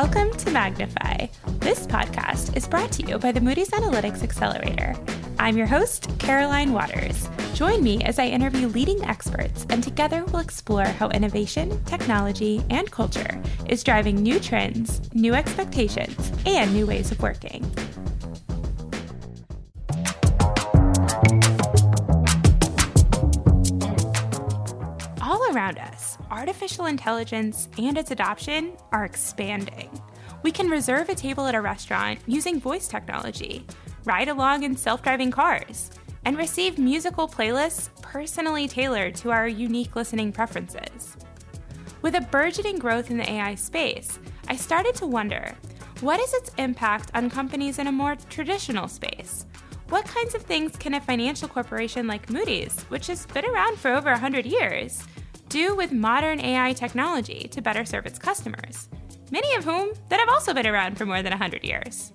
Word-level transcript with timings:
Welcome 0.00 0.30
to 0.34 0.52
Magnify. 0.52 1.26
This 1.58 1.84
podcast 1.84 2.56
is 2.56 2.68
brought 2.68 2.92
to 2.92 3.04
you 3.04 3.18
by 3.18 3.32
the 3.32 3.40
Moody's 3.40 3.70
Analytics 3.70 4.22
Accelerator. 4.22 4.94
I'm 5.40 5.56
your 5.56 5.66
host, 5.66 6.08
Caroline 6.20 6.72
Waters. 6.72 7.28
Join 7.54 7.82
me 7.82 8.04
as 8.04 8.20
I 8.20 8.26
interview 8.26 8.68
leading 8.68 9.02
experts, 9.04 9.66
and 9.70 9.82
together 9.82 10.24
we'll 10.26 10.40
explore 10.40 10.84
how 10.84 11.08
innovation, 11.08 11.82
technology, 11.84 12.62
and 12.70 12.88
culture 12.92 13.42
is 13.66 13.82
driving 13.82 14.22
new 14.22 14.38
trends, 14.38 15.12
new 15.14 15.34
expectations, 15.34 16.30
and 16.46 16.72
new 16.72 16.86
ways 16.86 17.10
of 17.10 17.20
working. 17.20 17.68
Around 25.68 25.78
us, 25.78 26.18
artificial 26.30 26.86
intelligence 26.86 27.68
and 27.78 27.98
its 27.98 28.10
adoption 28.10 28.72
are 28.92 29.04
expanding. 29.04 29.90
We 30.42 30.50
can 30.52 30.68
reserve 30.68 31.08
a 31.08 31.14
table 31.14 31.46
at 31.46 31.54
a 31.54 31.60
restaurant 31.60 32.20
using 32.26 32.60
voice 32.60 32.88
technology, 32.88 33.66
ride 34.04 34.28
along 34.28 34.62
in 34.62 34.76
self 34.76 35.02
driving 35.02 35.30
cars, 35.30 35.90
and 36.24 36.36
receive 36.36 36.78
musical 36.78 37.28
playlists 37.28 37.90
personally 38.02 38.68
tailored 38.68 39.14
to 39.16 39.30
our 39.30 39.48
unique 39.48 39.96
listening 39.96 40.32
preferences. 40.32 41.16
With 42.00 42.14
a 42.14 42.20
burgeoning 42.20 42.78
growth 42.78 43.10
in 43.10 43.18
the 43.18 43.30
AI 43.30 43.54
space, 43.56 44.18
I 44.48 44.56
started 44.56 44.94
to 44.96 45.06
wonder 45.06 45.54
what 46.00 46.20
is 46.20 46.32
its 46.32 46.50
impact 46.58 47.10
on 47.14 47.28
companies 47.28 47.78
in 47.78 47.88
a 47.88 47.92
more 47.92 48.16
traditional 48.30 48.86
space? 48.86 49.46
What 49.88 50.04
kinds 50.04 50.34
of 50.34 50.42
things 50.42 50.76
can 50.76 50.94
a 50.94 51.00
financial 51.00 51.48
corporation 51.48 52.06
like 52.06 52.28
Moody's, 52.28 52.78
which 52.84 53.06
has 53.06 53.24
been 53.24 53.46
around 53.46 53.78
for 53.78 53.90
over 53.90 54.10
100 54.10 54.44
years, 54.44 55.02
do 55.48 55.74
with 55.74 55.92
modern 55.92 56.40
AI 56.40 56.72
technology 56.72 57.48
to 57.48 57.62
better 57.62 57.84
serve 57.84 58.06
its 58.06 58.18
customers, 58.18 58.88
many 59.30 59.54
of 59.54 59.64
whom 59.64 59.92
that 60.08 60.20
have 60.20 60.28
also 60.28 60.52
been 60.52 60.66
around 60.66 60.98
for 60.98 61.06
more 61.06 61.22
than 61.22 61.32
100 61.32 61.64
years. 61.64 62.12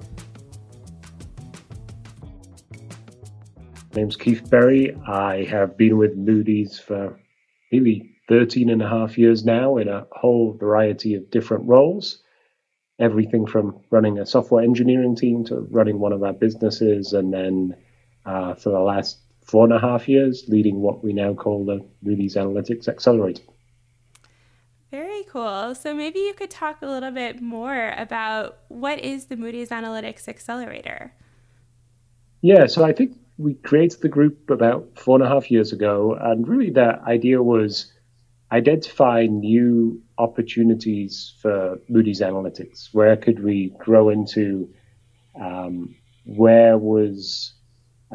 My 3.94 4.02
name's 4.02 4.16
Keith 4.16 4.50
Berry. 4.50 4.96
I 5.08 5.44
have 5.44 5.78
been 5.78 5.98
with 5.98 6.16
Moody's 6.16 6.80
for 6.80 7.20
nearly 7.72 8.10
13 8.28 8.70
and 8.70 8.82
a 8.82 8.90
half 8.90 9.18
years 9.18 9.46
now 9.46 9.78
in 9.78 9.88
a 9.88 10.08
whole 10.12 10.54
variety 10.54 11.16
of 11.16 11.30
different 11.30 11.68
roles. 11.68 12.22
Everything 13.00 13.46
from 13.46 13.82
running 13.90 14.20
a 14.20 14.26
software 14.26 14.64
engineering 14.64 15.16
team 15.16 15.44
to 15.46 15.68
running 15.72 16.00
one 16.00 16.14
of 16.14 16.24
our 16.24 16.34
businesses, 16.34 17.14
and 17.14 17.34
then 17.34 17.76
uh, 18.26 18.54
for 18.54 18.70
the 18.70 18.80
last 18.80 19.20
four 19.44 19.66
and 19.66 19.74
a 19.74 19.80
half 19.80 20.08
years, 20.08 20.46
leading 20.48 20.80
what 20.82 21.04
we 21.04 21.14
now 21.14 21.34
call 21.34 21.66
the 21.66 21.86
Moody's 22.02 22.36
Analytics 22.36 22.88
Accelerator. 22.88 23.44
Very 24.92 25.24
cool. 25.24 25.74
So 25.76 25.94
maybe 25.96 26.20
you 26.20 26.34
could 26.34 26.52
talk 26.52 26.82
a 26.82 26.86
little 26.86 27.12
bit 27.12 27.42
more 27.42 27.94
about 27.98 28.60
what 28.68 29.00
is 29.00 29.26
the 29.26 29.36
Moody's 29.36 29.70
Analytics 29.70 30.28
Accelerator? 30.28 31.14
Yeah, 32.42 32.68
so 32.68 32.84
I 32.84 32.94
think 32.94 33.18
we 33.38 33.56
created 33.56 34.02
the 34.02 34.10
group 34.10 34.50
about 34.50 34.88
four 34.96 35.16
and 35.16 35.26
a 35.26 35.28
half 35.28 35.50
years 35.50 35.74
ago, 35.74 36.18
and 36.20 36.48
really 36.48 36.70
the 36.70 37.00
idea 37.08 37.42
was 37.42 37.92
identify 38.52 39.26
new 39.26 40.00
opportunities 40.20 41.34
for 41.42 41.80
Moody's 41.90 42.22
Analytics. 42.22 42.90
Where 42.94 43.18
could 43.18 43.44
we 43.44 43.74
grow 43.80 44.10
into? 44.10 44.70
Um, 45.40 45.96
where 46.26 46.78
was 46.78 47.54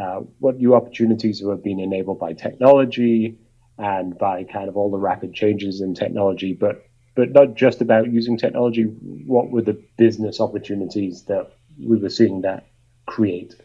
uh, 0.00 0.20
what 0.38 0.56
new 0.56 0.74
opportunities 0.74 1.42
were 1.42 1.56
being 1.56 1.80
enabled 1.80 2.18
by 2.18 2.32
technology 2.32 3.38
and 3.78 4.16
by 4.18 4.44
kind 4.44 4.68
of 4.68 4.76
all 4.76 4.90
the 4.90 4.98
rapid 4.98 5.34
changes 5.34 5.80
in 5.80 5.94
technology, 5.94 6.52
but 6.52 6.84
but 7.14 7.32
not 7.32 7.54
just 7.54 7.80
about 7.80 8.12
using 8.12 8.36
technology. 8.36 8.84
What 8.84 9.50
were 9.50 9.62
the 9.62 9.82
business 9.96 10.40
opportunities 10.40 11.24
that 11.24 11.52
we 11.78 11.96
were 11.96 12.10
seeing 12.10 12.42
that 12.42 12.68
create? 13.06 13.56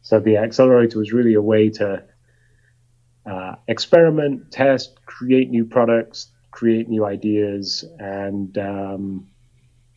So 0.00 0.20
the 0.20 0.38
accelerator 0.38 0.98
was 0.98 1.12
really 1.12 1.34
a 1.34 1.42
way 1.42 1.68
to 1.70 2.02
uh, 3.26 3.56
experiment, 3.66 4.50
test, 4.50 5.04
create 5.04 5.50
new 5.50 5.66
products, 5.66 6.28
create 6.50 6.88
new 6.88 7.04
ideas, 7.04 7.84
and 7.98 8.56
um, 8.56 9.28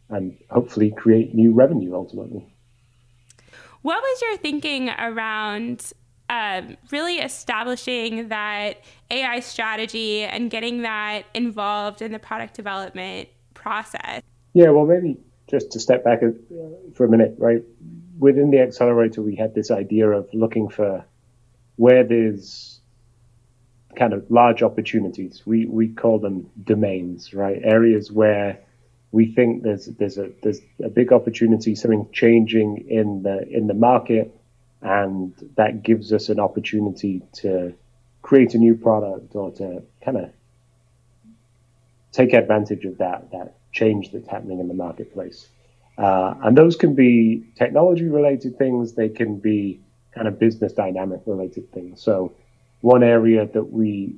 and 0.09 0.37
hopefully 0.49 0.91
create 0.91 1.33
new 1.33 1.53
revenue 1.53 1.95
ultimately. 1.95 2.50
What 3.81 4.01
was 4.01 4.21
your 4.21 4.37
thinking 4.37 4.89
around 4.89 5.91
um, 6.29 6.77
really 6.91 7.17
establishing 7.17 8.29
that 8.29 8.83
AI 9.09 9.39
strategy 9.39 10.21
and 10.21 10.49
getting 10.49 10.83
that 10.83 11.25
involved 11.33 12.01
in 12.01 12.11
the 12.11 12.19
product 12.19 12.53
development 12.53 13.29
process? 13.53 14.21
Yeah, 14.53 14.69
well, 14.69 14.85
maybe 14.85 15.17
just 15.49 15.71
to 15.71 15.79
step 15.79 16.03
back 16.03 16.21
for 16.93 17.05
a 17.05 17.09
minute, 17.09 17.35
right? 17.37 17.61
Within 18.19 18.51
the 18.51 18.59
accelerator, 18.59 19.21
we 19.21 19.35
had 19.35 19.55
this 19.55 19.71
idea 19.71 20.09
of 20.09 20.29
looking 20.33 20.69
for 20.69 21.03
where 21.75 22.03
there's 22.03 22.79
kind 23.97 24.13
of 24.13 24.29
large 24.29 24.61
opportunities. 24.63 25.41
We 25.45 25.65
we 25.65 25.89
call 25.89 26.19
them 26.19 26.49
domains, 26.63 27.33
right? 27.33 27.59
Areas 27.63 28.11
where 28.11 28.59
we 29.11 29.33
think 29.33 29.63
there's 29.63 29.85
there's 29.85 30.17
a 30.17 30.31
there's 30.41 30.59
a 30.83 30.89
big 30.89 31.11
opportunity, 31.11 31.75
something 31.75 32.07
changing 32.13 32.85
in 32.89 33.23
the 33.23 33.47
in 33.49 33.67
the 33.67 33.73
market, 33.73 34.33
and 34.81 35.33
that 35.55 35.83
gives 35.83 36.13
us 36.13 36.29
an 36.29 36.39
opportunity 36.39 37.21
to 37.33 37.73
create 38.21 38.53
a 38.53 38.57
new 38.57 38.75
product 38.75 39.35
or 39.35 39.51
to 39.51 39.83
kind 40.03 40.17
of 40.17 40.29
take 42.11 42.33
advantage 42.33 42.85
of 42.85 42.97
that 42.99 43.31
that 43.31 43.55
change 43.71 44.11
that's 44.11 44.27
happening 44.27 44.59
in 44.59 44.67
the 44.67 44.73
marketplace. 44.73 45.47
Uh, 45.97 46.33
and 46.43 46.57
those 46.57 46.75
can 46.75 46.95
be 46.95 47.45
technology 47.55 48.07
related 48.07 48.57
things. 48.57 48.93
They 48.93 49.09
can 49.09 49.39
be 49.39 49.81
kind 50.15 50.27
of 50.27 50.39
business 50.39 50.73
dynamic 50.73 51.21
related 51.25 51.71
things. 51.71 52.01
So 52.01 52.33
one 52.79 53.03
area 53.03 53.45
that 53.45 53.63
we 53.63 54.15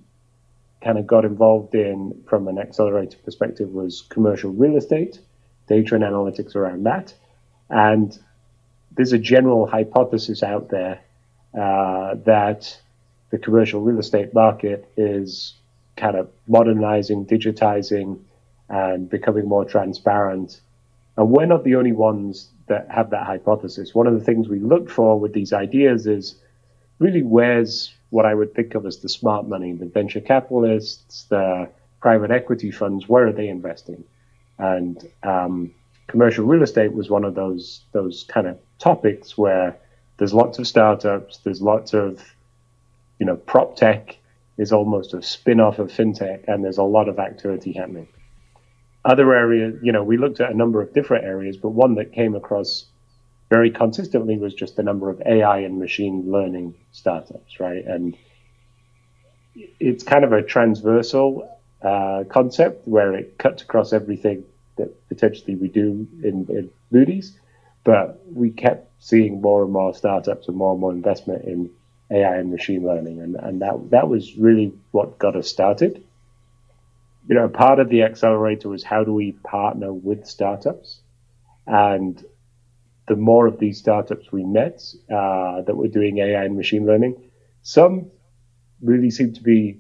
kind 0.84 0.98
of 0.98 1.08
got 1.08 1.26
involved 1.26 1.74
in 1.76 2.24
from 2.28 2.48
an 2.48 2.58
accelerator 2.58 3.18
perspective 3.24 3.70
was 3.70 4.04
commercial 4.10 4.52
real 4.52 4.76
estate, 4.76 5.20
data 5.68 5.96
and 5.96 6.04
analytics 6.04 6.56
around 6.56 6.84
that. 6.84 7.14
And 7.70 8.18
there's 8.96 9.14
a 9.14 9.18
general 9.18 9.66
hypothesis 9.66 10.44
out 10.44 10.70
there 10.70 11.02
uh, 11.58 12.16
that 12.26 12.80
the 13.32 13.38
commercial 13.38 13.82
real 13.82 14.00
estate 14.00 14.34
market 14.34 14.92
is 14.98 15.56
kind 15.96 16.16
of 16.16 16.30
modernizing, 16.48 17.26
digitizing, 17.26 18.20
and 18.70 19.10
becoming 19.10 19.48
more 19.48 19.66
transparent. 19.66 20.62
And 21.18 21.30
we're 21.30 21.46
not 21.46 21.64
the 21.64 21.76
only 21.76 21.92
ones 21.92 22.50
that 22.68 22.90
have 22.90 23.10
that 23.12 23.26
hypothesis. 23.26 23.94
One 23.94 24.08
of 24.08 24.14
the 24.14 24.24
things 24.24 24.48
we 24.48 24.60
look 24.60 24.90
for 24.90 25.20
with 25.20 25.34
these 25.34 25.54
ideas 25.54 26.08
is 26.08 26.36
really 27.00 27.24
where's 27.24 27.94
what 28.10 28.26
I 28.26 28.34
would 28.34 28.54
think 28.54 28.76
of 28.76 28.86
as 28.86 29.00
the 29.00 29.10
smart 29.10 29.48
money, 29.48 29.74
the 29.74 29.86
venture 29.86 30.22
capitalists, 30.22 31.24
the 31.24 31.70
private 32.02 32.32
equity 32.32 32.72
funds, 32.72 33.08
where 33.10 33.28
are 33.28 33.32
they 33.32 33.48
investing? 33.48 34.04
And 34.60 35.04
um, 35.24 35.74
commercial 36.08 36.46
real 36.46 36.64
estate 36.64 36.94
was 36.94 37.10
one 37.10 37.24
of 37.24 37.36
those 37.36 37.82
those 37.92 38.26
kind 38.26 38.48
of 38.48 38.60
topics 38.78 39.38
where 39.38 39.78
there's 40.18 40.34
lots 40.34 40.60
of 40.60 40.68
startups, 40.68 41.40
there's 41.40 41.62
lots 41.62 41.94
of 41.94 42.24
you 43.20 43.26
know 43.26 43.36
prop 43.36 43.76
tech 43.76 44.18
is 44.58 44.72
almost 44.72 45.14
a 45.14 45.22
spin-off 45.24 45.80
of 45.80 45.90
fintech, 45.92 46.48
and 46.48 46.64
there's 46.64 46.78
a 46.78 46.84
lot 46.84 47.10
of 47.10 47.18
activity 47.18 47.74
happening. 47.74 48.08
Other 49.04 49.34
areas, 49.34 49.80
you 49.82 49.92
know, 49.92 50.04
we 50.04 50.18
looked 50.18 50.40
at 50.40 50.52
a 50.52 50.54
number 50.54 50.82
of 50.82 50.94
different 50.94 51.26
areas, 51.26 51.58
but 51.58 51.70
one 51.70 51.96
that 51.96 52.14
came 52.14 52.36
across 52.36 52.86
very 53.54 53.70
consistently 53.70 54.36
was 54.36 54.56
just 54.56 54.78
the 54.78 54.82
number 54.82 55.12
of 55.12 55.22
AI 55.28 55.60
and 55.60 55.78
machine 55.78 56.24
learning 56.32 56.74
startups, 56.92 57.60
right? 57.60 57.86
And 57.86 58.18
it's 59.80 60.04
kind 60.04 60.24
of 60.24 60.34
a 60.34 60.42
transversal 60.42 61.48
uh, 61.84 62.24
concept 62.32 62.88
where 62.88 63.14
it 63.14 63.38
cuts 63.38 63.62
across 63.62 63.94
everything 63.94 64.44
that 64.78 64.90
potentially 65.08 65.56
we 65.56 65.68
do 65.68 66.08
in, 66.24 66.48
in 66.50 66.72
Moody's, 66.90 67.38
but 67.84 68.24
we 68.26 68.50
kept 68.50 68.90
seeing 69.00 69.40
more 69.40 69.62
and 69.64 69.72
more 69.72 69.94
startups 69.94 70.48
and 70.48 70.58
more 70.58 70.72
and 70.72 70.82
more 70.82 70.92
investment 70.92 71.46
in 71.46 71.70
AI 72.10 72.38
and 72.38 72.50
machine 72.50 72.84
learning, 72.84 73.22
and, 73.22 73.36
and 73.36 73.62
that 73.62 73.92
that 73.92 74.10
was 74.10 74.36
really 74.36 74.74
what 74.90 75.20
got 75.20 75.36
us 75.36 75.48
started. 75.48 76.04
You 77.30 77.36
know, 77.36 77.50
part 77.50 77.78
of 77.80 77.90
the 77.90 78.02
accelerator 78.02 78.68
was 78.70 78.84
how 78.84 79.04
do 79.04 79.14
we 79.14 79.34
partner 79.34 79.94
with 79.94 80.26
startups, 80.26 81.02
and 81.68 82.24
the 83.08 83.16
more 83.16 83.48
of 83.48 83.60
these 83.60 83.78
startups 83.80 84.32
we 84.32 84.44
met 84.44 84.82
uh, 85.12 85.62
that 85.62 85.76
were 85.76 85.88
doing 85.88 86.20
AI 86.20 86.44
and 86.44 86.56
machine 86.56 86.86
learning, 86.86 87.16
some 87.62 88.12
really 88.82 89.10
seem 89.10 89.34
to 89.34 89.42
be 89.42 89.80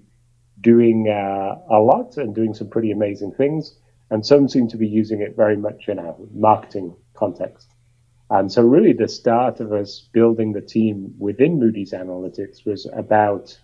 doing 0.61 1.09
uh, 1.09 1.55
a 1.69 1.79
lot 1.79 2.17
and 2.17 2.35
doing 2.35 2.53
some 2.53 2.69
pretty 2.69 2.91
amazing 2.91 3.31
things, 3.33 3.75
and 4.09 4.25
some 4.25 4.47
seem 4.47 4.67
to 4.69 4.77
be 4.77 4.87
using 4.87 5.21
it 5.21 5.35
very 5.35 5.57
much 5.57 5.87
in 5.87 5.99
a 5.99 6.15
marketing 6.33 6.95
context. 7.13 7.67
And 8.29 8.51
so, 8.51 8.63
really, 8.63 8.93
the 8.93 9.07
start 9.07 9.59
of 9.59 9.73
us 9.73 10.07
building 10.11 10.53
the 10.53 10.61
team 10.61 11.13
within 11.19 11.59
Moody's 11.59 11.91
Analytics 11.91 12.65
was 12.65 12.87
about 12.91 13.57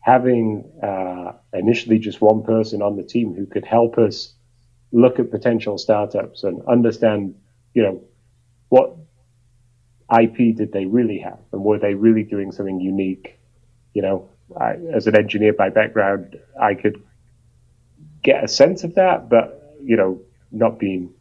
having 0.00 0.70
uh, 0.82 1.32
initially 1.52 1.98
just 1.98 2.20
one 2.20 2.42
person 2.42 2.82
on 2.82 2.96
the 2.96 3.04
team 3.04 3.34
who 3.34 3.46
could 3.46 3.64
help 3.64 3.98
us 3.98 4.34
look 4.90 5.18
at 5.18 5.30
potential 5.30 5.78
startups 5.78 6.42
and 6.42 6.60
understand, 6.68 7.34
you 7.72 7.82
know, 7.82 8.02
what 8.72 8.96
IP 10.18 10.56
did 10.56 10.72
they 10.72 10.86
really 10.86 11.18
have, 11.18 11.38
and 11.52 11.62
were 11.62 11.78
they 11.78 11.92
really 11.92 12.22
doing 12.22 12.52
something 12.52 12.80
unique? 12.80 13.38
You 13.92 14.00
know, 14.00 14.30
I, 14.58 14.76
as 14.94 15.06
an 15.06 15.14
engineer 15.14 15.52
by 15.52 15.68
background, 15.68 16.38
I 16.58 16.72
could 16.72 17.02
get 18.22 18.42
a 18.42 18.48
sense 18.48 18.82
of 18.82 18.94
that, 18.94 19.28
but 19.28 19.76
you 19.82 19.94
know, 19.94 20.22
not 20.50 20.78
being, 20.78 21.12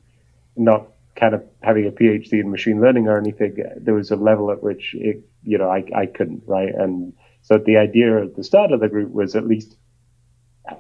not 0.56 0.88
kind 1.18 1.36
of 1.36 1.44
having 1.62 1.86
a 1.88 1.92
PhD 1.92 2.40
in 2.40 2.50
machine 2.50 2.80
learning 2.80 3.10
or 3.10 3.18
anything, 3.18 3.58
there 3.76 3.96
was 3.96 4.12
a 4.12 4.16
level 4.16 4.50
at 4.50 4.64
which 4.64 4.96
it, 4.98 5.22
you 5.44 5.58
know, 5.58 5.70
I, 5.70 5.84
I 5.94 6.06
couldn't, 6.06 6.44
right? 6.48 6.74
And 6.74 7.12
so 7.42 7.58
the 7.58 7.76
idea 7.76 8.24
at 8.24 8.38
the 8.38 8.46
start 8.46 8.72
of 8.72 8.80
the 8.80 8.88
group 8.88 9.12
was 9.12 9.36
at 9.36 9.46
least 9.46 9.76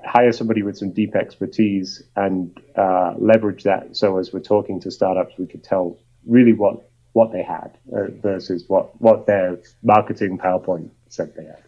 hire 0.06 0.32
somebody 0.32 0.64
with 0.64 0.78
some 0.78 0.94
deep 0.94 1.18
expertise 1.18 2.02
and 2.16 2.58
uh, 2.78 3.16
leverage 3.18 3.64
that. 3.64 3.98
So 3.98 4.20
as 4.20 4.32
we're 4.32 4.40
talking 4.40 4.80
to 4.80 4.90
startups, 4.90 5.34
we 5.38 5.48
could 5.48 5.66
tell 5.66 6.00
really 6.26 6.54
what 6.54 6.88
what 7.14 7.32
they 7.32 7.44
had 7.44 7.78
uh, 7.94 8.08
versus 8.22 8.66
what 8.68 9.00
what 9.02 9.28
their 9.28 9.60
marketing 9.84 10.38
PowerPoint 10.38 10.90
said 11.10 11.34
they 11.36 11.46
had. 11.46 11.64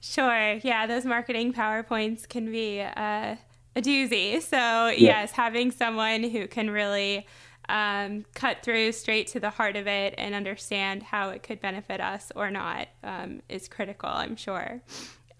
Sure. 0.00 0.54
Yeah, 0.62 0.86
those 0.86 1.04
marketing 1.04 1.52
PowerPoints 1.52 2.28
can 2.28 2.50
be 2.50 2.80
uh, 2.80 3.36
a 3.74 3.82
doozy. 3.82 4.40
So 4.40 4.56
yeah. 4.56 4.94
yes, 4.96 5.32
having 5.32 5.70
someone 5.70 6.22
who 6.22 6.46
can 6.46 6.70
really 6.70 7.26
um, 7.68 8.24
cut 8.34 8.62
through 8.62 8.92
straight 8.92 9.26
to 9.28 9.40
the 9.40 9.50
heart 9.50 9.76
of 9.76 9.86
it 9.86 10.14
and 10.16 10.34
understand 10.34 11.02
how 11.02 11.30
it 11.30 11.42
could 11.42 11.60
benefit 11.60 12.00
us 12.00 12.30
or 12.36 12.50
not 12.50 12.88
um, 13.02 13.42
is 13.48 13.68
critical. 13.68 14.08
I'm 14.08 14.36
sure. 14.36 14.80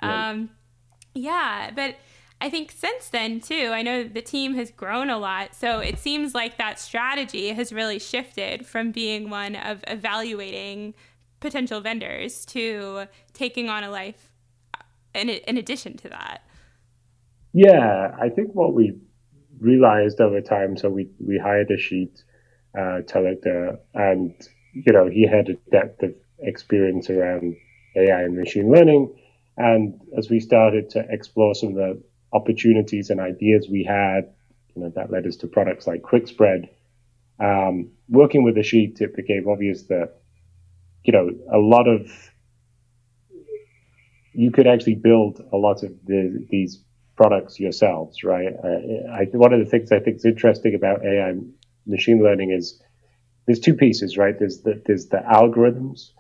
Right. 0.03 0.31
Um, 0.31 0.51
yeah, 1.15 1.71
but 1.75 1.97
I 2.41 2.51
think 2.51 2.71
since 2.71 3.09
then, 3.09 3.41
too, 3.41 3.71
I 3.73 3.83
know 3.83 4.05
the 4.05 4.21
team 4.21 4.55
has 4.55 4.71
grown 4.71 5.09
a 5.09 5.19
lot. 5.19 5.55
So 5.55 5.79
it 5.81 5.99
seems 5.99 6.35
like 6.35 6.59
that 6.59 6.79
strategy 6.79 7.49
has 7.49 7.73
really 7.73 7.99
shifted 7.99 8.67
from 8.67 8.93
being 8.93 9.31
one 9.31 9.57
of 9.57 9.83
evaluating 9.87 10.95
potential 11.41 11.81
vendors 11.81 12.45
to 12.47 13.07
taking 13.33 13.69
on 13.69 13.85
a 13.85 13.91
life 13.91 14.33
in, 15.15 15.31
in 15.31 15.57
addition 15.57 15.97
to 15.99 16.09
that. 16.11 16.43
Yeah, 17.53 18.15
I 18.21 18.29
think 18.29 18.55
what 18.55 18.75
we 18.75 18.99
realized 19.59 20.21
over 20.21 20.43
time, 20.43 20.77
so 20.77 20.91
we, 20.91 21.09
we 21.19 21.39
hired 21.39 21.69
Ashit 21.71 22.23
uh, 22.77 23.01
Talukder, 23.03 23.79
and 23.95 24.35
you 24.75 24.93
know 24.93 25.09
he 25.09 25.27
had 25.27 25.49
a 25.49 25.55
depth 25.71 26.03
of 26.03 26.15
experience 26.41 27.09
around 27.09 27.57
AI 27.97 28.23
and 28.23 28.37
machine 28.37 28.71
learning. 28.71 29.15
And 29.57 29.99
as 30.19 30.29
we 30.29 30.41
started 30.41 30.91
to 30.91 31.07
explore 31.09 31.55
some 31.55 31.71
of 31.71 31.77
the 31.77 32.03
opportunities 32.37 33.11
and 33.11 33.19
ideas 33.21 33.69
we 33.71 33.83
had, 33.85 34.33
you 34.75 34.83
know, 34.83 34.93
that 34.95 35.11
led 35.11 35.27
us 35.27 35.37
to 35.37 35.47
products 35.47 35.87
like 35.87 36.03
QUIQspread. 36.03 36.69
Um, 37.39 37.91
working 38.09 38.43
with 38.45 38.57
Ashit, 38.57 39.01
it 39.01 39.15
became 39.17 39.49
obvious 39.49 39.83
that, 39.85 40.21
you 41.05 41.13
know, 41.13 41.31
a 41.53 41.59
lot 41.59 41.89
of 41.89 42.11
you 44.33 44.51
could 44.51 44.67
actually 44.67 44.97
build 44.97 45.43
a 45.53 45.57
lot 45.57 45.83
of 45.83 45.93
the, 46.05 46.47
these 46.51 46.83
products 47.17 47.59
yourselves, 47.59 48.23
right? 48.23 48.53
Uh, 48.63 49.11
I, 49.11 49.25
one 49.33 49.55
of 49.55 49.61
the 49.61 49.71
things 49.71 49.91
I 49.91 49.99
think 49.99 50.17
is 50.17 50.27
interesting 50.27 50.75
about 50.75 51.05
AI 51.05 51.33
machine 51.87 52.23
learning 52.23 52.51
is 52.51 52.81
there's 53.47 53.61
two 53.61 53.75
pieces, 53.75 54.19
right? 54.19 54.39
There's 54.39 54.61
the, 54.61 54.83
there's 54.85 55.07
the 55.07 55.19
algorithms, 55.19 56.11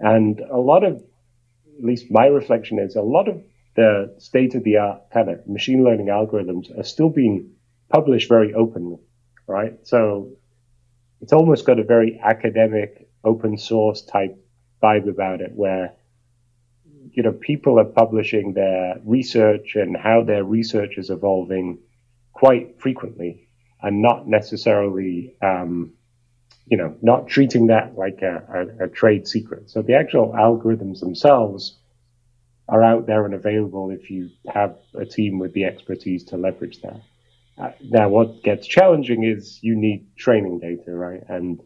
and 0.00 0.40
a 0.40 0.56
lot 0.56 0.84
of, 0.84 0.96
at 0.96 1.84
least 1.84 2.06
my 2.10 2.26
reflection 2.26 2.78
is, 2.78 2.96
a 2.96 3.02
lot 3.02 3.28
of 3.28 3.42
the 3.76 4.14
state 4.18 4.54
of 4.54 4.64
the 4.64 4.78
art 4.78 5.02
kind 5.12 5.30
of 5.30 5.46
machine 5.46 5.84
learning 5.84 6.06
algorithms 6.06 6.76
are 6.78 6.82
still 6.82 7.10
being 7.10 7.52
published 7.90 8.28
very 8.28 8.54
openly, 8.54 8.98
right? 9.46 9.74
So 9.86 10.32
it's 11.20 11.32
almost 11.32 11.66
got 11.66 11.78
a 11.78 11.84
very 11.84 12.18
academic, 12.22 13.08
open 13.22 13.58
source 13.58 14.02
type 14.02 14.36
vibe 14.82 15.08
about 15.08 15.40
it, 15.40 15.52
where 15.54 15.94
you 17.12 17.22
know 17.22 17.32
people 17.32 17.78
are 17.78 17.84
publishing 17.84 18.54
their 18.54 18.96
research 19.04 19.76
and 19.76 19.96
how 19.96 20.24
their 20.24 20.42
research 20.42 20.94
is 20.96 21.10
evolving 21.10 21.78
quite 22.32 22.80
frequently, 22.80 23.48
and 23.82 24.02
not 24.02 24.26
necessarily, 24.26 25.36
um, 25.42 25.92
you 26.66 26.76
know, 26.76 26.96
not 27.02 27.28
treating 27.28 27.68
that 27.68 27.96
like 27.96 28.22
a, 28.22 28.70
a, 28.80 28.84
a 28.84 28.88
trade 28.88 29.28
secret. 29.28 29.70
So 29.70 29.82
the 29.82 29.94
actual 29.94 30.32
algorithms 30.32 31.00
themselves 31.00 31.78
are 32.68 32.82
out 32.82 33.06
there 33.06 33.24
and 33.24 33.34
available 33.34 33.90
if 33.90 34.10
you 34.10 34.30
have 34.52 34.76
a 34.94 35.04
team 35.04 35.38
with 35.38 35.52
the 35.52 35.64
expertise 35.64 36.24
to 36.24 36.36
leverage 36.36 36.80
that. 36.82 37.00
Uh, 37.58 37.70
now, 37.80 38.08
what 38.08 38.42
gets 38.42 38.66
challenging 38.66 39.24
is 39.24 39.58
you 39.62 39.76
need 39.76 40.06
training 40.16 40.58
data, 40.58 40.92
right? 40.92 41.22
And 41.28 41.60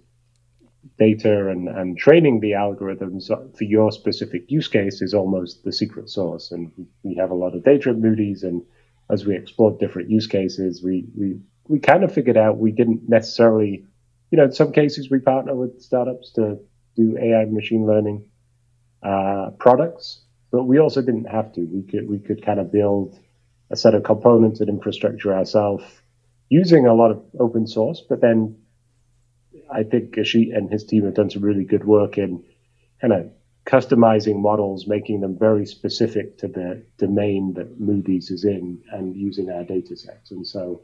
data 0.98 1.48
and, 1.48 1.68
and 1.68 1.98
training 1.98 2.40
the 2.40 2.52
algorithms 2.52 3.28
for 3.28 3.64
your 3.64 3.90
specific 3.90 4.50
use 4.50 4.68
case 4.68 5.02
is 5.02 5.14
almost 5.14 5.64
the 5.64 5.72
secret 5.72 6.08
sauce. 6.08 6.52
And 6.52 6.70
we 7.02 7.14
have 7.16 7.30
a 7.30 7.34
lot 7.34 7.54
of 7.54 7.64
data 7.64 7.90
at 7.90 7.98
Moody's, 7.98 8.42
and 8.42 8.62
as 9.10 9.26
we 9.26 9.34
explored 9.34 9.78
different 9.78 10.10
use 10.10 10.26
cases, 10.26 10.82
we, 10.82 11.06
we, 11.16 11.40
we 11.66 11.80
kind 11.80 12.04
of 12.04 12.12
figured 12.12 12.36
out 12.36 12.58
we 12.58 12.72
didn't 12.72 13.08
necessarily, 13.08 13.84
you 14.30 14.38
know, 14.38 14.44
in 14.44 14.52
some 14.52 14.72
cases 14.72 15.10
we 15.10 15.18
partner 15.18 15.54
with 15.54 15.80
startups 15.80 16.32
to 16.34 16.58
do 16.94 17.16
AI 17.18 17.46
machine 17.46 17.86
learning 17.86 18.24
uh, 19.02 19.50
products 19.58 20.20
but 20.50 20.64
we 20.64 20.78
also 20.78 21.00
didn't 21.02 21.26
have 21.26 21.52
to. 21.54 21.60
We 21.60 21.82
could 21.82 22.08
we 22.08 22.18
could 22.18 22.44
kind 22.44 22.60
of 22.60 22.72
build 22.72 23.18
a 23.70 23.76
set 23.76 23.94
of 23.94 24.02
components 24.02 24.60
and 24.60 24.68
infrastructure 24.68 25.32
ourselves 25.32 25.84
using 26.48 26.86
a 26.86 26.94
lot 26.94 27.12
of 27.12 27.22
open 27.38 27.66
source. 27.66 28.02
But 28.08 28.20
then 28.20 28.56
I 29.72 29.84
think 29.84 30.14
Ashit 30.16 30.56
and 30.56 30.70
his 30.70 30.84
team 30.84 31.04
have 31.04 31.14
done 31.14 31.30
some 31.30 31.42
really 31.42 31.64
good 31.64 31.84
work 31.84 32.18
in 32.18 32.44
kind 33.00 33.12
of 33.12 33.30
customizing 33.66 34.40
models, 34.40 34.86
making 34.86 35.20
them 35.20 35.38
very 35.38 35.66
specific 35.66 36.38
to 36.38 36.48
the 36.48 36.84
domain 36.98 37.54
that 37.54 37.78
Moody's 37.78 38.30
is 38.30 38.44
in, 38.44 38.82
and 38.90 39.14
using 39.16 39.50
our 39.50 39.64
data 39.64 39.96
sets. 39.96 40.32
And 40.32 40.46
so 40.46 40.82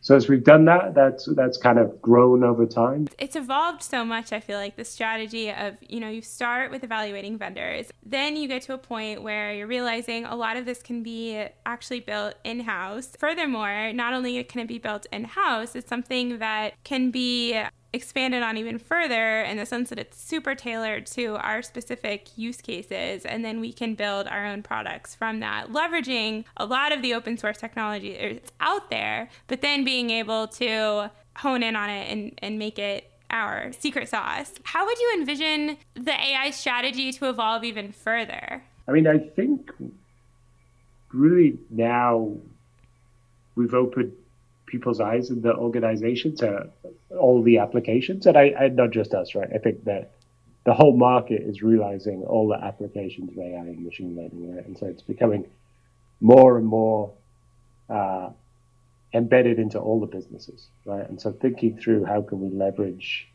so 0.00 0.16
as 0.16 0.28
we've 0.28 0.44
done 0.44 0.64
that, 0.64 0.94
that's 0.94 1.28
that's 1.34 1.58
kind 1.58 1.78
of 1.78 2.00
grown 2.00 2.42
over 2.42 2.66
time. 2.66 3.08
It's 3.18 3.36
evolved 3.36 3.82
so 3.82 4.04
much. 4.04 4.32
I 4.32 4.40
feel 4.40 4.58
like 4.58 4.76
the 4.76 4.84
strategy 4.84 5.50
of 5.50 5.76
you 5.80 6.00
know 6.00 6.08
you 6.08 6.22
start 6.22 6.70
with 6.70 6.84
evaluating 6.84 7.38
vendors, 7.38 7.90
then 8.04 8.36
you 8.36 8.48
get 8.48 8.62
to 8.62 8.74
a 8.74 8.78
point 8.78 9.22
where 9.22 9.54
you're 9.54 9.66
realizing 9.66 10.24
a 10.24 10.34
lot 10.34 10.56
of 10.56 10.64
this 10.64 10.82
can 10.82 11.02
be 11.02 11.44
actually 11.66 12.00
built 12.00 12.34
in 12.44 12.60
house. 12.60 13.12
Furthermore, 13.18 13.92
not 13.92 14.14
only 14.14 14.42
can 14.44 14.60
it 14.62 14.68
be 14.68 14.78
built 14.78 15.06
in 15.12 15.24
house, 15.24 15.76
it's 15.76 15.88
something 15.88 16.38
that 16.38 16.74
can 16.84 17.10
be 17.10 17.60
expanded 17.92 18.42
on 18.42 18.56
even 18.56 18.78
further 18.78 19.42
in 19.42 19.56
the 19.56 19.66
sense 19.66 19.90
that 19.90 19.98
it's 19.98 20.20
super 20.20 20.54
tailored 20.54 21.06
to 21.06 21.36
our 21.36 21.62
specific 21.62 22.28
use 22.36 22.60
cases 22.60 23.24
and 23.24 23.44
then 23.44 23.60
we 23.60 23.72
can 23.72 23.94
build 23.94 24.28
our 24.28 24.46
own 24.46 24.62
products 24.62 25.14
from 25.14 25.40
that 25.40 25.68
leveraging 25.72 26.44
a 26.56 26.64
lot 26.64 26.92
of 26.92 27.02
the 27.02 27.12
open 27.12 27.36
source 27.36 27.58
technology 27.58 28.16
that's 28.16 28.52
out 28.60 28.90
there 28.90 29.28
but 29.48 29.60
then 29.60 29.84
being 29.84 30.10
able 30.10 30.46
to 30.46 31.10
hone 31.36 31.62
in 31.62 31.74
on 31.74 31.90
it 31.90 32.10
and, 32.10 32.32
and 32.38 32.58
make 32.58 32.78
it 32.78 33.10
our 33.30 33.72
secret 33.78 34.08
sauce. 34.08 34.52
How 34.64 34.84
would 34.84 34.98
you 34.98 35.14
envision 35.18 35.76
the 35.94 36.12
ai 36.12 36.50
strategy 36.50 37.12
to 37.12 37.28
evolve 37.28 37.64
even 37.64 37.92
further? 37.92 38.62
I 38.88 38.92
mean 38.92 39.06
i 39.06 39.18
think 39.18 39.70
really 41.12 41.58
now 41.70 42.32
we've 43.54 43.74
opened 43.74 44.12
people's 44.70 45.00
eyes 45.00 45.30
in 45.30 45.42
the 45.42 45.54
organization 45.54 46.36
to 46.36 46.70
all 47.18 47.42
the 47.42 47.58
applications, 47.58 48.26
and 48.26 48.36
I, 48.36 48.52
I 48.58 48.68
not 48.68 48.90
just 48.90 49.12
us, 49.14 49.34
right? 49.34 49.48
I 49.52 49.58
think 49.58 49.84
that 49.84 50.12
the 50.64 50.74
whole 50.74 50.96
market 50.96 51.42
is 51.42 51.62
realizing 51.62 52.22
all 52.22 52.48
the 52.48 52.62
applications 52.62 53.30
of 53.30 53.38
AI 53.38 53.60
and 53.60 53.84
machine 53.84 54.14
learning, 54.16 54.54
right? 54.54 54.66
And 54.66 54.78
so 54.78 54.86
it's 54.86 55.02
becoming 55.02 55.46
more 56.20 56.58
and 56.58 56.66
more 56.66 57.12
uh, 57.88 58.30
embedded 59.12 59.58
into 59.58 59.78
all 59.78 60.00
the 60.00 60.06
businesses, 60.06 60.68
right? 60.84 61.08
And 61.08 61.20
so 61.20 61.32
thinking 61.32 61.78
through 61.78 62.04
how 62.04 62.22
can 62.22 62.40
we 62.40 62.56
leverage 62.56 63.26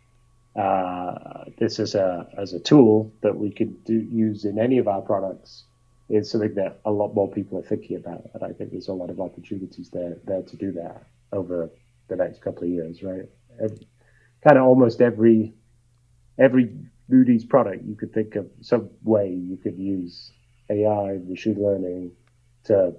uh, 0.56 1.46
this 1.58 1.80
as 1.80 1.96
a 1.96 2.28
as 2.38 2.54
a 2.54 2.60
tool 2.60 3.12
that 3.22 3.36
we 3.36 3.52
could 3.52 3.84
do, 3.84 3.94
use 3.94 4.46
in 4.46 4.58
any 4.58 4.78
of 4.78 4.88
our 4.88 5.02
products 5.02 5.66
is 6.08 6.32
something 6.32 6.54
that 6.56 6.80
a 6.86 6.92
lot 6.92 7.14
more 7.14 7.30
people 7.30 7.58
are 7.58 7.64
thinking 7.64 7.98
about, 7.98 8.30
and 8.34 8.44
I 8.44 8.54
think 8.54 8.72
there's 8.72 8.88
a 8.88 8.94
lot 8.94 9.10
of 9.10 9.20
opportunities 9.20 9.90
there 9.90 10.18
there 10.26 10.44
to 10.44 10.56
do 10.56 10.72
that 10.74 11.04
over 11.32 11.70
the 12.08 12.16
next 12.16 12.42
couple 12.42 12.64
of 12.64 12.70
years, 12.70 13.04
right? 13.04 13.30
Every, 13.62 13.88
kind 14.44 14.58
of 14.58 14.66
almost 14.66 15.02
every 15.02 15.54
every 16.38 16.76
Moody's 17.08 17.46
product 17.46 17.84
you 17.86 17.96
could 17.96 18.14
think 18.14 18.36
of 18.36 18.48
some 18.62 18.90
way 19.04 19.30
you 19.30 19.58
could 19.58 19.78
use 19.78 20.32
AI, 20.70 21.20
machine 21.28 21.62
learning 21.62 22.12
to, 22.66 22.94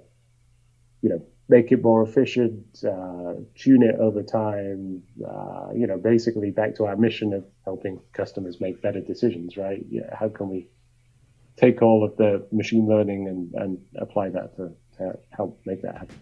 you 1.01 1.09
know, 1.09 1.21
make 1.49 1.71
it 1.71 1.83
more 1.83 2.03
efficient, 2.03 2.83
uh, 2.83 3.33
tune 3.55 3.83
it 3.83 3.95
over 3.99 4.23
time. 4.23 5.03
Uh, 5.25 5.69
you 5.73 5.87
know, 5.87 5.97
basically 5.97 6.51
back 6.51 6.75
to 6.75 6.85
our 6.85 6.95
mission 6.95 7.33
of 7.33 7.45
helping 7.65 7.99
customers 8.13 8.59
make 8.59 8.81
better 8.81 9.01
decisions, 9.01 9.57
right? 9.57 9.85
Yeah, 9.89 10.15
how 10.17 10.29
can 10.29 10.49
we 10.49 10.69
take 11.57 11.81
all 11.81 12.03
of 12.03 12.15
the 12.17 12.45
machine 12.51 12.87
learning 12.87 13.27
and, 13.27 13.53
and 13.55 13.85
apply 13.97 14.29
that 14.29 14.55
to, 14.57 14.71
to 14.97 15.17
help 15.31 15.59
make 15.65 15.81
that 15.81 15.95
happen? 15.97 16.15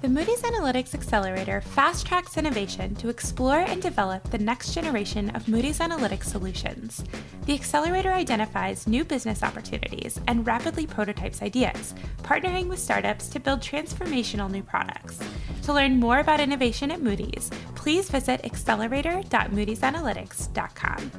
The 0.00 0.08
Moody's 0.08 0.42
Analytics 0.42 0.94
Accelerator 0.94 1.60
fast 1.60 2.06
tracks 2.06 2.36
innovation 2.36 2.94
to 2.96 3.08
explore 3.08 3.58
and 3.58 3.80
develop 3.82 4.30
the 4.30 4.38
next 4.38 4.72
generation 4.72 5.30
of 5.30 5.48
Moody's 5.48 5.80
Analytics 5.80 6.26
solutions. 6.26 7.02
The 7.46 7.54
accelerator 7.54 8.12
identifies 8.12 8.86
new 8.86 9.04
business 9.04 9.42
opportunities 9.42 10.20
and 10.28 10.46
rapidly 10.46 10.86
prototypes 10.86 11.42
ideas, 11.42 11.96
partnering 12.22 12.68
with 12.68 12.78
startups 12.78 13.26
to 13.30 13.40
build 13.40 13.60
transformational 13.60 14.48
new 14.48 14.62
products. 14.62 15.18
To 15.62 15.72
learn 15.72 15.98
more 15.98 16.20
about 16.20 16.38
innovation 16.38 16.92
at 16.92 17.02
Moody's, 17.02 17.50
please 17.74 18.08
visit 18.08 18.44
accelerator.moodysanalytics.com. 18.44 21.12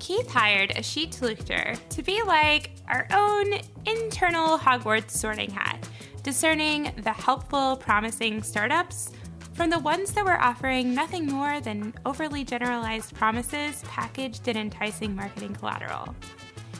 Keith 0.00 0.28
hired 0.28 0.70
Ashit 0.70 1.16
Talukder 1.16 1.78
to 1.90 2.02
be 2.02 2.20
like 2.24 2.72
our 2.90 3.06
own 3.12 3.54
internal 3.86 4.58
Hogwarts 4.58 5.12
sorting 5.12 5.50
hat, 5.50 5.88
discerning 6.22 6.92
the 7.02 7.12
helpful, 7.12 7.76
promising 7.76 8.42
startups 8.42 9.12
from 9.54 9.70
the 9.70 9.78
ones 9.78 10.12
that 10.12 10.24
were 10.24 10.40
offering 10.40 10.94
nothing 10.94 11.26
more 11.26 11.60
than 11.60 11.94
overly 12.04 12.44
generalized 12.44 13.14
promises 13.14 13.82
packaged 13.84 14.48
in 14.48 14.56
enticing 14.56 15.14
marketing 15.14 15.54
collateral. 15.54 16.14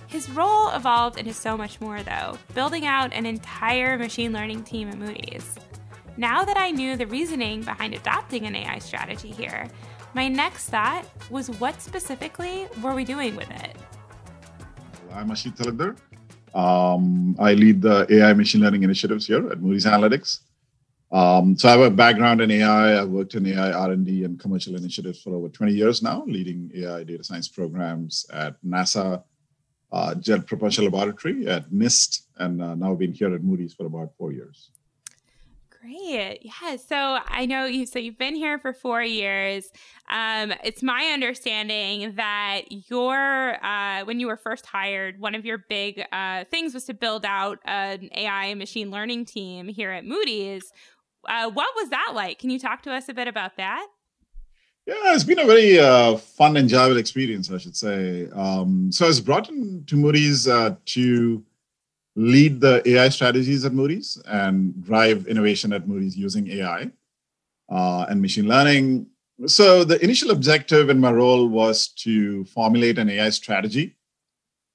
His 0.09 0.29
role 0.31 0.71
evolved 0.71 1.19
into 1.19 1.33
so 1.33 1.57
much 1.57 1.81
more, 1.81 2.03
though, 2.03 2.37
building 2.55 2.87
out 2.87 3.13
an 3.13 3.27
entire 3.27 3.97
machine 3.97 4.33
learning 4.33 4.65
team 4.65 4.89
at 4.89 4.99
Moody's. 4.99 5.55
Now 6.17 6.45
that 6.45 6.57
I 6.57 6.73
knew 6.73 6.97
the 6.97 7.07
reasoning 7.07 7.63
behind 7.63 7.95
adopting 7.95 8.45
an 8.45 8.57
AI 8.57 8.81
strategy 8.81 9.31
here, 9.31 9.69
my 10.15 10.27
next 10.27 10.69
thought 10.69 11.07
was 11.31 11.49
what 11.61 11.81
specifically 11.81 12.67
were 12.83 12.95
we 12.95 13.05
doing 13.05 13.37
with 13.37 13.51
it? 13.51 13.77
I'm 15.13 15.29
Ashit 15.31 15.57
Talukder. 15.57 15.97
Um, 16.55 17.37
I 17.39 17.55
lead 17.55 17.83
the 17.83 18.07
AI 18.11 18.33
machine 18.33 18.61
learning 18.61 18.83
initiatives 18.85 19.27
here 19.27 19.51
at 19.51 19.61
Moody's 19.61 19.85
Analytics. 19.87 20.41
Um, 21.13 21.57
so 21.57 21.69
I 21.69 21.73
have 21.73 21.81
a 21.81 21.91
background 21.91 22.41
in 22.41 22.51
AI. 22.51 23.01
I've 23.01 23.09
worked 23.09 23.35
in 23.35 23.47
AI 23.47 23.73
R&D 23.73 24.25
and 24.25 24.39
commercial 24.39 24.77
initiatives 24.77 25.21
for 25.21 25.35
over 25.35 25.49
20 25.49 25.73
years 25.73 26.03
now, 26.03 26.25
leading 26.27 26.71
AI 26.75 27.03
data 27.05 27.25
science 27.25 27.49
programs 27.49 28.25
at 28.33 28.55
NASA, 28.65 29.23
uh, 29.93 30.15
Jet 30.15 30.47
Propulsion 30.47 30.85
Laboratory, 30.85 31.49
at 31.49 31.71
NIST, 31.71 32.27
and 32.39 32.63
uh, 32.63 32.75
now 32.77 32.95
been 32.95 33.13
here 33.13 33.35
at 33.35 33.43
Moody's 33.43 33.75
for 33.75 33.87
about 33.87 34.13
four 34.17 34.33
years. 34.33 34.71
Great. 35.91 36.41
Yeah. 36.43 36.77
So 36.77 37.19
I 37.27 37.47
know 37.47 37.65
you, 37.65 37.85
so 37.85 37.99
you've 37.99 38.19
been 38.19 38.37
here 38.37 38.59
for 38.59 38.73
four 38.73 39.03
years. 39.03 39.71
Um, 40.09 40.53
it's 40.63 40.83
my 40.83 41.11
understanding 41.13 42.15
that 42.17 42.63
your, 42.91 43.65
uh, 43.65 44.05
when 44.05 44.21
you 44.21 44.29
were 44.29 44.37
first 44.37 44.67
hired, 44.67 45.19
one 45.19 45.35
of 45.35 45.45
your 45.45 45.59
big 45.69 46.05
uh, 46.13 46.45
things 46.51 46.75
was 46.75 46.85
to 46.85 46.95
build 46.95 47.25
out 47.25 47.59
an 47.65 48.09
AI 48.15 48.47
and 48.47 48.59
machine 48.59 48.91
learning 48.91 49.25
team 49.25 49.69
here 49.69 49.91
at 49.91 50.05
Moody's. 50.05 50.73
Uh, 51.29 51.51
what 51.51 51.75
was 51.77 51.89
that 51.91 52.13
like? 52.15 52.39
Can 52.39 52.51
you 52.51 52.59
talk 52.59 52.83
to 52.83 52.93
us 52.93 53.09
a 53.09 53.15
bit 53.15 53.27
about 53.27 53.57
that? 53.57 53.87
Yeah, 54.87 55.15
it's 55.15 55.25
been 55.25 55.39
a 55.39 55.47
very 55.47 55.79
uh, 55.79 56.17
fun, 56.17 56.57
enjoyable 56.57 56.99
experience, 56.99 57.51
I 57.51 57.59
should 57.59 57.77
say. 57.77 58.29
Um, 58.35 58.93
so 58.93 59.07
I 59.07 59.09
was 59.09 59.21
brought 59.21 59.49
in 59.49 59.85
to 59.87 59.97
Moody's 59.97 60.47
uh, 60.47 60.77
to 60.87 61.45
lead 62.21 62.61
the 62.61 62.83
AI 62.87 63.09
strategies 63.09 63.65
at 63.65 63.73
Moody's 63.73 64.21
and 64.27 64.85
drive 64.85 65.27
innovation 65.27 65.73
at 65.73 65.89
Moody's 65.89 66.17
using 66.17 66.49
AI 66.51 66.91
uh, 67.71 68.07
and 68.09 68.21
machine 68.21 68.47
learning. 68.47 69.07
So, 69.47 69.85
the 69.85 70.03
initial 70.05 70.31
objective 70.31 70.91
in 70.91 71.01
my 71.01 71.11
role 71.11 71.49
was 71.49 71.89
to 72.05 72.45
formulate 72.45 72.99
an 72.99 73.09
AI 73.09 73.31
strategy 73.31 73.97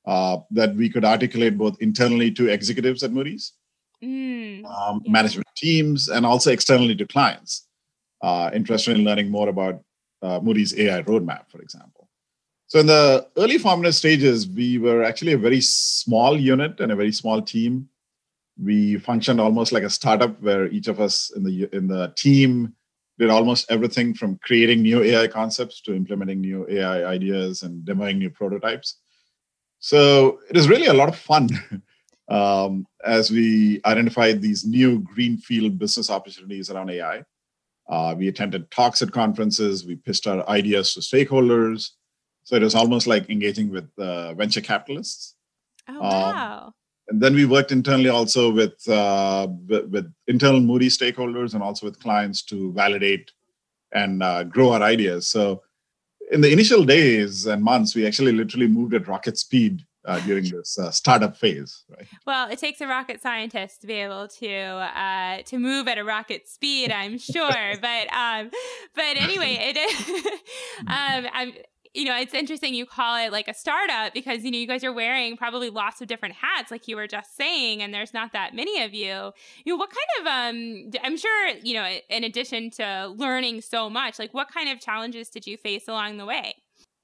uh, 0.06 0.38
that 0.52 0.76
we 0.76 0.90
could 0.90 1.06
articulate 1.06 1.58
both 1.58 1.78
internally 1.82 2.32
to 2.32 2.50
executives 2.50 3.04
at 3.04 3.12
Moody's, 3.12 3.54
mm, 4.04 4.66
um, 4.66 5.02
yeah. 5.06 5.12
management 5.12 5.48
teams, 5.56 6.10
and 6.10 6.26
also 6.26 6.52
externally 6.52 6.96
to 6.96 7.06
clients 7.06 7.68
uh, 8.24 8.50
interested 8.54 8.98
in 8.98 9.04
learning 9.04 9.30
more 9.30 9.50
about 9.50 9.84
uh, 10.24 10.40
Moody's 10.40 10.78
AI 10.80 11.04
roadmap, 11.04 11.52
for 11.52 11.62
example. 11.62 11.95
So 12.68 12.80
in 12.80 12.88
the 12.88 13.28
early 13.38 13.58
formative 13.58 13.96
stages, 13.96 14.48
we 14.48 14.80
were 14.80 15.04
actually 15.04 15.34
a 15.34 15.38
very 15.38 15.62
small 15.62 16.40
unit 16.40 16.80
and 16.80 16.92
a 16.92 16.96
very 16.96 17.12
small 17.12 17.42
team. 17.42 17.90
We 18.62 18.98
functioned 18.98 19.40
almost 19.40 19.72
like 19.72 19.84
a 19.84 19.90
startup 19.90 20.42
where 20.42 20.68
each 20.68 20.88
of 20.88 21.00
us 21.00 21.32
in 21.36 21.44
the 21.44 21.70
in 21.76 21.88
the 21.88 22.14
team 22.16 22.74
did 23.20 23.30
almost 23.30 23.70
everything 23.70 24.14
from 24.14 24.40
creating 24.40 24.82
new 24.82 25.02
AI 25.04 25.28
concepts 25.28 25.82
to 25.82 25.96
implementing 25.96 26.42
new 26.42 26.66
AI 26.70 27.06
ideas 27.06 27.64
and 27.64 27.86
demoing 27.86 28.18
new 28.18 28.30
prototypes. 28.30 28.98
So 29.80 30.40
it 30.50 30.58
is 30.58 30.68
really 30.68 30.88
a 30.88 30.94
lot 30.94 31.10
of 31.10 31.16
fun 31.16 31.50
um, 32.30 32.88
as 33.06 33.30
we 33.30 33.82
identified 33.86 34.42
these 34.42 34.66
new 34.66 35.00
greenfield 35.00 35.78
business 35.78 36.10
opportunities 36.10 36.70
around 36.70 36.90
AI. 36.90 37.24
Uh, 37.88 38.16
we 38.18 38.28
attended 38.28 38.72
talks 38.72 39.02
at 39.02 39.12
conferences. 39.12 39.86
We 39.86 39.96
pitched 39.96 40.28
our 40.28 40.48
ideas 40.50 40.94
to 40.94 41.02
stakeholders. 41.02 41.92
So 42.46 42.56
it 42.56 42.62
was 42.62 42.76
almost 42.76 43.08
like 43.08 43.30
engaging 43.30 43.70
with 43.70 43.90
uh, 43.98 44.34
venture 44.36 44.62
capitalists. 44.62 45.36
Oh 45.90 46.00
wow! 46.00 46.66
Um, 46.68 46.74
and 47.08 47.22
then 47.22 47.36
we 47.36 47.46
worked 47.46 47.72
internally 47.72 48.10
also 48.10 48.52
with, 48.52 48.88
uh, 48.90 49.48
with, 49.68 49.86
with 49.90 50.14
internal 50.28 50.60
Moody 50.60 50.88
stakeholders 50.88 51.54
and 51.54 51.62
also 51.62 51.86
with 51.86 52.00
clients 52.00 52.42
to 52.44 52.72
validate 52.74 53.32
and 53.92 54.24
uh, 54.24 54.44
grow 54.44 54.72
our 54.72 54.82
ideas. 54.82 55.28
So 55.28 55.62
in 56.32 56.42
the 56.42 56.52
initial 56.52 56.84
days 56.84 57.46
and 57.46 57.64
months, 57.64 57.96
we 57.96 58.08
actually 58.08 58.32
literally 58.32 58.68
moved 58.68 58.94
at 58.96 59.08
rocket 59.08 59.38
speed 59.38 59.84
uh, 60.06 60.20
during 60.22 60.46
this 60.50 60.78
uh, 60.80 60.92
startup 60.92 61.38
phase. 61.38 61.84
Right? 61.90 62.08
Well, 62.26 62.50
it 62.50 62.60
takes 62.60 62.82
a 62.82 62.88
rocket 62.88 63.22
scientist 63.22 63.82
to 63.82 63.88
be 63.88 63.94
able 63.94 64.28
to 64.28 64.50
uh, 64.50 65.42
to 65.44 65.58
move 65.60 65.88
at 65.88 65.98
a 65.98 66.04
rocket 66.04 66.48
speed, 66.48 66.92
I'm 66.92 67.18
sure. 67.18 67.78
but 67.82 68.14
um, 68.14 68.52
but 68.96 69.18
anyway, 69.18 69.58
it 69.60 69.78
um, 70.82 71.28
I'm 71.34 71.54
you 71.96 72.04
know, 72.04 72.16
it's 72.16 72.34
interesting 72.34 72.76
you 72.76 72.86
call 72.86 73.16
it 73.16 73.32
like 73.32 73.48
a 73.48 73.54
startup 73.54 74.14
because, 74.14 74.44
you 74.44 74.52
know, 74.52 74.58
you 74.58 74.68
guys 74.68 74.84
are 74.84 74.92
wearing 74.92 75.38
probably 75.38 75.70
lots 75.70 76.02
of 76.02 76.08
different 76.08 76.36
hats, 76.36 76.70
like 76.70 76.88
you 76.88 76.96
were 76.96 77.08
just 77.08 77.36
saying, 77.38 77.82
and 77.82 77.94
there's 77.94 78.14
not 78.14 78.34
that 78.34 78.54
many 78.54 78.84
of 78.84 78.94
you. 78.94 79.32
You 79.64 79.74
know, 79.74 79.78
what 79.78 79.90
kind 79.90 80.20
of, 80.20 80.28
um, 80.28 80.92
I'm 81.04 81.18
sure, 81.18 81.50
you 81.64 81.74
know, 81.74 81.98
in 82.10 82.24
addition 82.26 82.70
to 82.72 83.14
learning 83.16 83.62
so 83.62 83.90
much, 83.90 84.20
like 84.20 84.34
what 84.34 84.50
kind 84.52 84.70
of 84.70 84.82
challenges 84.82 85.30
did 85.30 85.48
you 85.48 85.56
face 85.58 85.88
along 85.88 86.18
the 86.18 86.26
way? 86.26 86.56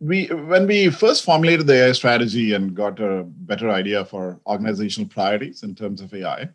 We, 0.02 0.26
when 0.28 0.68
we 0.68 0.90
first 0.90 1.24
formulated 1.24 1.68
the 1.68 1.86
AI 1.86 1.92
strategy 1.94 2.54
and 2.54 2.76
got 2.76 3.00
a 3.00 3.24
better 3.24 3.70
idea 3.70 4.04
for 4.04 4.42
organizational 4.46 5.10
priorities 5.10 5.64
in 5.64 5.74
terms 5.74 6.02
of 6.02 6.14
AI, 6.14 6.50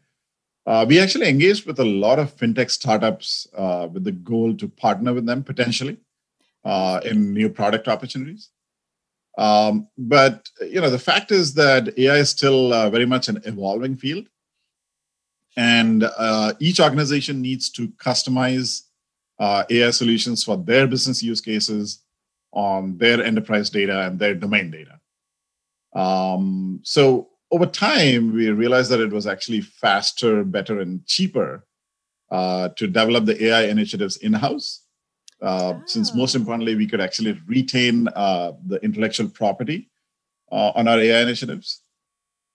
uh, 0.66 0.84
we 0.86 0.98
actually 1.00 1.28
engaged 1.28 1.64
with 1.64 1.78
a 1.78 1.84
lot 1.84 2.18
of 2.18 2.36
fintech 2.36 2.70
startups 2.70 3.46
uh, 3.56 3.88
with 3.90 4.04
the 4.04 4.12
goal 4.12 4.54
to 4.56 4.68
partner 4.68 5.14
with 5.14 5.24
them 5.24 5.42
potentially 5.42 5.96
uh, 6.66 7.00
in 7.04 7.32
new 7.32 7.48
product 7.48 7.86
opportunities. 7.88 8.50
Um, 9.38 9.88
but 9.96 10.48
you 10.60 10.80
know, 10.80 10.90
the 10.90 10.98
fact 10.98 11.30
is 11.30 11.54
that 11.54 11.96
AI 11.98 12.16
is 12.16 12.30
still 12.30 12.72
uh, 12.72 12.90
very 12.90 13.06
much 13.06 13.28
an 13.28 13.40
evolving 13.44 13.96
field, 13.96 14.26
and 15.56 16.04
uh, 16.04 16.54
each 16.58 16.80
organization 16.80 17.40
needs 17.40 17.70
to 17.70 17.88
customize 17.88 18.82
uh, 19.38 19.64
AI 19.70 19.90
solutions 19.90 20.42
for 20.42 20.56
their 20.56 20.86
business 20.86 21.22
use 21.22 21.40
cases 21.40 22.02
on 22.52 22.96
their 22.98 23.22
enterprise 23.22 23.70
data 23.70 24.06
and 24.06 24.18
their 24.18 24.34
domain 24.34 24.70
data. 24.70 24.98
Um, 25.94 26.80
so 26.82 27.28
over 27.50 27.66
time, 27.66 28.32
we 28.32 28.50
realized 28.50 28.90
that 28.90 29.00
it 29.00 29.12
was 29.12 29.26
actually 29.26 29.60
faster, 29.60 30.42
better, 30.42 30.80
and 30.80 31.06
cheaper 31.06 31.66
uh, 32.30 32.70
to 32.70 32.86
develop 32.86 33.26
the 33.26 33.44
AI 33.44 33.64
initiatives 33.64 34.16
in 34.16 34.32
oh. 35.42 35.82
since 35.86 36.14
most 36.14 36.34
ah. 36.34 36.38
importantly, 36.38 36.74
we 36.74 36.86
could 36.86 37.00
actually 37.00 37.40
retain 37.46 38.08
uh, 38.08 38.52
the 38.66 38.76
intellectual 38.82 39.28
property 39.28 39.90
uh, 40.52 40.72
on 40.74 40.88
our 40.88 40.98
AI 40.98 41.20
initiatives. 41.20 41.82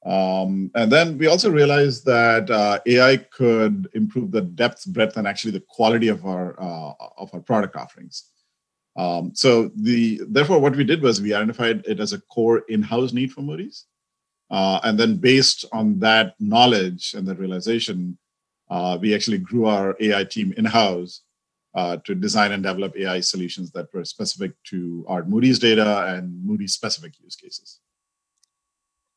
Um, 0.04 0.72
and 0.74 0.92
then 0.92 1.18
we 1.18 1.28
also 1.28 1.52
realized 1.52 2.06
that 2.06 2.50
uh, 2.50 2.80
AI 2.88 3.18
could 3.18 3.88
improve 3.94 4.32
the 4.32 4.42
depth, 4.42 4.86
breadth, 4.88 5.18
and 5.18 5.28
actually 5.28 5.52
the 5.52 5.64
quality 5.68 6.08
of 6.08 6.26
our 6.26 6.60
uh, 6.60 6.94
of 7.18 7.32
our 7.34 7.40
product 7.40 7.76
offerings. 7.76 8.26
Um, 8.98 9.32
so 9.36 9.72
the 9.76 10.22
therefore, 10.28 10.60
what 10.60 10.76
we 10.76 10.84
did 10.84 11.04
was 11.04 11.22
we 11.22 11.34
identified 11.34 11.86
it 11.86 12.00
as 12.00 12.14
a 12.14 12.22
core 12.22 12.60
in-house 12.68 13.14
need 13.14 13.32
for 13.32 13.42
Moody's, 13.42 13.86
uh, 14.50 14.80
and 14.84 15.00
then 15.00 15.18
based 15.18 15.66
on 15.72 16.00
that 16.00 16.34
knowledge 16.40 17.14
and 17.14 17.28
that 17.28 17.38
realization, 17.38 18.18
uh, 18.72 18.98
we 19.00 19.14
actually 19.14 19.38
grew 19.38 19.68
our 19.68 19.96
AI 20.00 20.24
team 20.24 20.52
in-house 20.58 21.22
uh, 21.74 21.98
to 22.06 22.16
design 22.16 22.52
and 22.52 22.64
develop 22.64 22.96
AI 22.98 23.20
solutions 23.20 23.72
that 23.72 23.88
were 23.94 24.04
specific 24.04 24.52
to 24.66 25.06
our 25.08 25.24
Moody's 25.24 25.60
data 25.60 26.06
and 26.08 26.44
Moody's 26.44 26.74
specific 26.74 27.14
use 27.20 27.36
cases. 27.36 27.80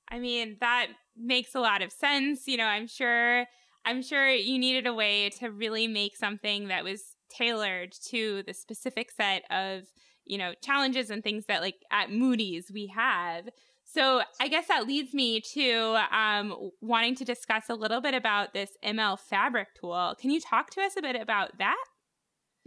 I 0.09 0.19
mean, 0.19 0.59
that 0.61 0.89
makes 1.17 1.55
a 1.55 1.61
lot 1.61 1.83
of 1.83 1.91
sense. 1.91 2.47
You 2.47 2.57
know, 2.59 2.67
I'm 2.67 2.87
sure 2.87 3.47
I'm 3.85 4.03
sure 4.03 4.29
you 4.31 4.59
needed 4.59 4.87
a 4.87 4.95
way 4.95 5.31
to 5.41 5.51
really 5.51 5.87
make 5.87 6.17
something 6.17 6.69
that 6.69 6.85
was 6.85 7.17
tailored 7.29 7.93
to 8.11 8.43
the 8.47 8.55
specific 8.55 9.11
set 9.11 9.43
of, 9.51 9.83
you 10.25 10.39
know, 10.39 10.55
challenges 10.63 11.11
and 11.11 11.23
things 11.23 11.47
that 11.47 11.61
like 11.61 11.77
at 11.91 12.11
Moody's 12.11 12.71
we 12.73 12.87
have. 12.87 13.49
So 13.85 14.23
I 14.41 14.49
guess 14.49 14.69
that 14.69 14.87
leads 14.87 15.13
me 15.13 15.41
to 15.53 15.99
um, 16.11 16.71
wanting 16.81 17.15
to 17.17 17.25
discuss 17.25 17.69
a 17.69 17.75
little 17.75 18.01
bit 18.01 18.15
about 18.15 18.55
this 18.55 18.71
ML 18.85 19.19
Fabric 19.19 19.69
tool. 19.79 20.15
Can 20.19 20.31
you 20.31 20.41
talk 20.41 20.71
to 20.71 20.81
us 20.81 20.97
a 20.97 21.03
bit 21.03 21.17
about 21.17 21.59
that? 21.59 21.85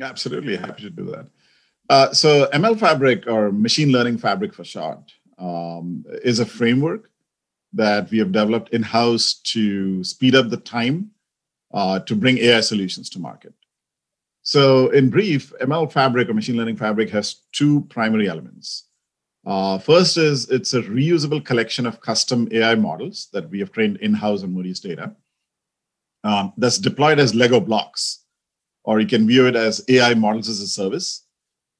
Absolutely, 0.01 0.55
happy 0.55 0.83
to 0.83 0.89
do 0.89 1.05
that. 1.05 1.27
Uh, 1.89 2.13
so 2.13 2.47
ML 2.53 2.79
Fabric, 2.79 3.27
or 3.27 3.51
Machine 3.51 3.91
Learning 3.91 4.17
Fabric 4.17 4.53
for 4.53 4.63
short, 4.63 5.11
um, 5.37 6.03
is 6.23 6.39
a 6.39 6.45
framework 6.45 7.09
that 7.73 8.09
we 8.11 8.17
have 8.17 8.31
developed 8.31 8.73
in-house 8.73 9.35
to 9.45 10.03
speed 10.03 10.35
up 10.35 10.49
the 10.49 10.57
time 10.57 11.11
uh, 11.73 11.99
to 11.99 12.15
bring 12.15 12.37
AI 12.39 12.61
solutions 12.61 13.09
to 13.09 13.19
market. 13.19 13.53
So, 14.43 14.89
in 14.89 15.09
brief, 15.09 15.53
ML 15.61 15.91
Fabric 15.91 16.29
or 16.29 16.33
Machine 16.33 16.55
Learning 16.55 16.77
Fabric 16.77 17.09
has 17.09 17.41
two 17.51 17.81
primary 17.89 18.29
elements. 18.29 18.85
Uh, 19.45 19.77
first 19.77 20.17
is 20.17 20.49
it's 20.49 20.73
a 20.73 20.81
reusable 20.81 21.43
collection 21.43 21.85
of 21.85 22.01
custom 22.01 22.47
AI 22.51 22.75
models 22.75 23.29
that 23.33 23.49
we 23.49 23.59
have 23.59 23.71
trained 23.71 23.97
in-house 23.97 24.43
on 24.43 24.53
Moody's 24.53 24.79
data. 24.79 25.15
Um, 26.23 26.53
that's 26.57 26.77
deployed 26.77 27.19
as 27.19 27.35
Lego 27.35 27.59
blocks, 27.59 28.25
or 28.87 29.01
you 29.01 29.05
can 29.05 29.27
view 29.27 29.45
it 29.45 29.55
as 29.55 29.83
AI 29.89 30.13
models 30.13 30.47
as 30.47 30.61
a 30.61 30.67
service 30.67 31.25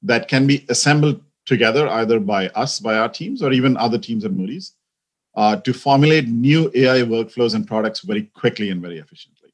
that 0.02 0.28
can 0.28 0.46
be 0.46 0.64
assembled 0.68 1.20
together 1.46 1.88
either 1.88 2.20
by 2.20 2.48
us, 2.48 2.78
by 2.78 2.98
our 2.98 3.08
teams, 3.08 3.42
or 3.42 3.50
even 3.50 3.78
other 3.78 3.98
teams 3.98 4.26
at 4.26 4.32
Moody's 4.32 4.74
uh, 5.34 5.56
to 5.56 5.72
formulate 5.72 6.28
new 6.28 6.70
AI 6.74 7.00
workflows 7.14 7.54
and 7.54 7.66
products 7.66 8.00
very 8.00 8.24
quickly 8.34 8.68
and 8.68 8.82
very 8.82 8.98
efficiently. 8.98 9.48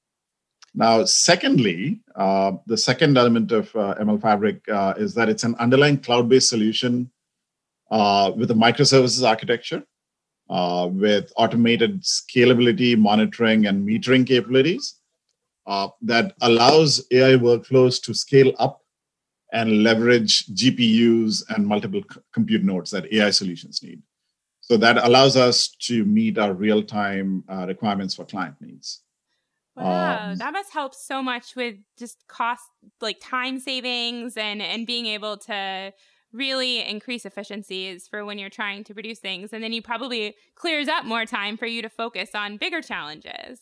Now, 0.74 1.04
secondly, 1.04 2.00
uh, 2.16 2.52
the 2.66 2.76
second 2.76 3.16
element 3.16 3.52
of 3.52 3.74
uh, 3.76 3.94
ML 4.00 4.20
Fabric 4.20 4.68
uh, 4.68 4.94
is 4.96 5.14
that 5.14 5.28
it's 5.28 5.44
an 5.44 5.54
underlying 5.60 5.98
cloud-based 5.98 6.48
solution 6.48 7.08
uh, 7.92 8.32
with 8.36 8.50
a 8.50 8.54
microservices 8.54 9.24
architecture, 9.24 9.84
uh, 10.50 10.88
with 10.90 11.32
automated 11.36 12.02
scalability, 12.02 12.98
monitoring, 12.98 13.66
and 13.66 13.88
metering 13.88 14.26
capabilities 14.26 14.98
uh, 15.66 15.88
that 16.02 16.34
allows 16.40 17.06
AI 17.10 17.36
workflows 17.36 18.02
to 18.02 18.14
scale 18.14 18.52
up 18.58 18.82
and 19.52 19.82
leverage 19.82 20.46
GPUs 20.46 21.44
and 21.50 21.66
multiple 21.66 22.02
c- 22.12 22.20
compute 22.32 22.64
nodes 22.64 22.90
that 22.90 23.12
AI 23.12 23.30
solutions 23.30 23.82
need. 23.82 24.02
So 24.60 24.76
that 24.78 24.96
allows 24.98 25.36
us 25.36 25.68
to 25.82 26.04
meet 26.04 26.38
our 26.38 26.54
real-time 26.54 27.44
requirements 27.66 28.14
for 28.14 28.24
client 28.24 28.56
needs. 28.60 29.02
Wow, 29.76 30.30
um, 30.30 30.36
that 30.36 30.52
must 30.52 30.72
help 30.72 30.94
so 30.94 31.22
much 31.22 31.56
with 31.56 31.76
just 31.98 32.26
cost, 32.28 32.62
like 33.00 33.18
time 33.20 33.58
savings, 33.58 34.36
and 34.36 34.62
and 34.62 34.86
being 34.86 35.06
able 35.06 35.36
to 35.38 35.92
really 36.32 36.80
increase 36.80 37.24
efficiencies 37.24 38.06
for 38.06 38.24
when 38.24 38.38
you're 38.38 38.50
trying 38.50 38.84
to 38.84 38.94
produce 38.94 39.18
things, 39.18 39.52
and 39.52 39.62
then 39.62 39.72
you 39.72 39.82
probably 39.82 40.36
clears 40.54 40.88
up 40.88 41.04
more 41.04 41.26
time 41.26 41.56
for 41.56 41.66
you 41.66 41.82
to 41.82 41.88
focus 41.88 42.30
on 42.34 42.56
bigger 42.56 42.80
challenges. 42.82 43.60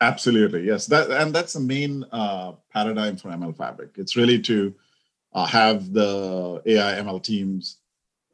Absolutely, 0.00 0.64
yes. 0.64 0.86
That 0.86 1.10
and 1.10 1.34
that's 1.34 1.54
the 1.54 1.60
main 1.60 2.04
uh, 2.12 2.52
paradigm 2.70 3.16
for 3.16 3.28
ML 3.28 3.56
Fabric. 3.56 3.92
It's 3.96 4.16
really 4.16 4.38
to 4.42 4.74
uh, 5.32 5.46
have 5.46 5.92
the 5.92 6.62
AI 6.66 7.00
ML 7.00 7.22
teams 7.22 7.78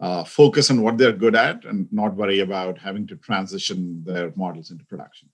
uh, 0.00 0.24
focus 0.24 0.70
on 0.70 0.82
what 0.82 0.98
they're 0.98 1.12
good 1.12 1.36
at 1.36 1.64
and 1.64 1.86
not 1.92 2.16
worry 2.16 2.40
about 2.40 2.78
having 2.78 3.06
to 3.06 3.16
transition 3.16 4.02
their 4.04 4.32
models 4.34 4.72
into 4.72 4.84
production. 4.84 5.28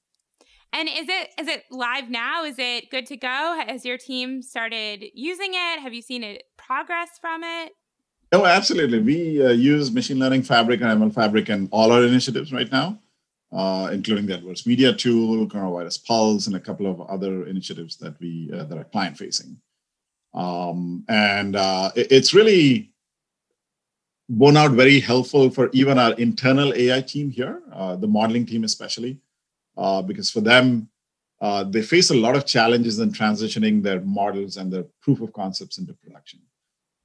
And 0.73 0.89
is 0.89 1.09
it 1.09 1.31
is 1.41 1.49
it 1.49 1.65
live 1.71 2.11
now? 2.11 2.45
Is 2.45 2.57
it 2.59 2.91
good 2.91 3.07
to 3.07 3.17
go? 3.17 3.63
Has 3.67 3.87
your 3.87 3.97
team 3.97 4.43
started 4.43 5.05
using 5.15 5.53
it? 5.55 5.81
Have 5.81 5.95
you 5.95 6.03
seen 6.03 6.23
it 6.23 6.43
progress 6.59 7.11
from 7.19 7.43
it? 7.43 7.73
Oh, 8.33 8.45
absolutely. 8.45 8.99
We 8.99 9.45
uh, 9.45 9.51
use 9.51 9.91
machine 9.91 10.19
learning 10.19 10.43
fabric 10.43 10.83
and 10.83 11.01
ML 11.01 11.15
fabric 11.15 11.49
in 11.49 11.69
all 11.73 11.91
our 11.91 12.03
initiatives 12.03 12.53
right 12.53 12.71
now, 12.71 12.99
uh, 13.53 13.91
including 13.93 14.27
the 14.27 14.35
adverse 14.35 14.67
media 14.67 14.93
tool, 14.93 15.47
coronavirus 15.49 16.05
pulse, 16.05 16.47
and 16.47 16.57
a 16.57 16.61
couple 16.61 16.87
of 16.87 17.01
other 17.03 17.47
initiatives 17.47 17.97
that 17.97 18.19
we 18.21 18.51
uh, 18.53 18.65
that 18.65 18.79
are 18.79 18.85
client 18.85 19.17
facing. 19.17 19.57
Um, 20.35 21.05
and 21.09 21.57
uh, 21.57 21.91
it, 21.97 22.13
it's 22.13 22.35
really 22.35 22.93
borne 24.29 24.59
out 24.59 24.73
very 24.73 25.01
helpful 25.01 25.51
for 25.51 25.71
even 25.73 25.99
our 25.99 26.13
internal 26.15 26.75
AI 26.75 27.01
team 27.01 27.31
here, 27.31 27.63
uh, 27.73 27.97
the 27.97 28.07
modeling 28.07 28.45
team 28.45 28.63
especially 28.65 29.19
uh, 29.79 30.03
because 30.03 30.31
for 30.31 30.41
them, 30.41 30.89
uh, 31.41 31.63
they 31.63 31.83
face 31.83 32.11
a 32.11 32.15
lot 32.15 32.37
of 32.37 32.45
challenges 32.45 32.99
in 32.99 33.13
transitioning 33.13 33.81
their 33.83 34.01
models 34.01 34.57
and 34.57 34.73
their 34.73 34.85
proof 35.01 35.21
of 35.21 35.33
concepts 35.33 35.79
into 35.79 35.95
production. 35.95 36.41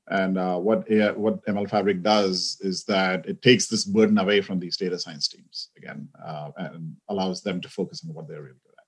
And 0.07 0.37
uh, 0.37 0.57
what 0.57 0.89
AI, 0.91 1.11
what 1.11 1.45
ML 1.45 1.69
Fabric 1.69 2.01
does 2.01 2.57
is 2.61 2.83
that 2.85 3.25
it 3.25 3.41
takes 3.41 3.67
this 3.67 3.85
burden 3.85 4.17
away 4.17 4.41
from 4.41 4.59
these 4.59 4.75
data 4.75 4.99
science 4.99 5.27
teams 5.27 5.69
again, 5.77 6.09
uh, 6.25 6.51
and 6.57 6.95
allows 7.09 7.41
them 7.41 7.61
to 7.61 7.69
focus 7.69 8.03
on 8.05 8.13
what 8.13 8.27
they're 8.27 8.41
really 8.41 8.59
good 8.65 8.75
at. 8.77 8.83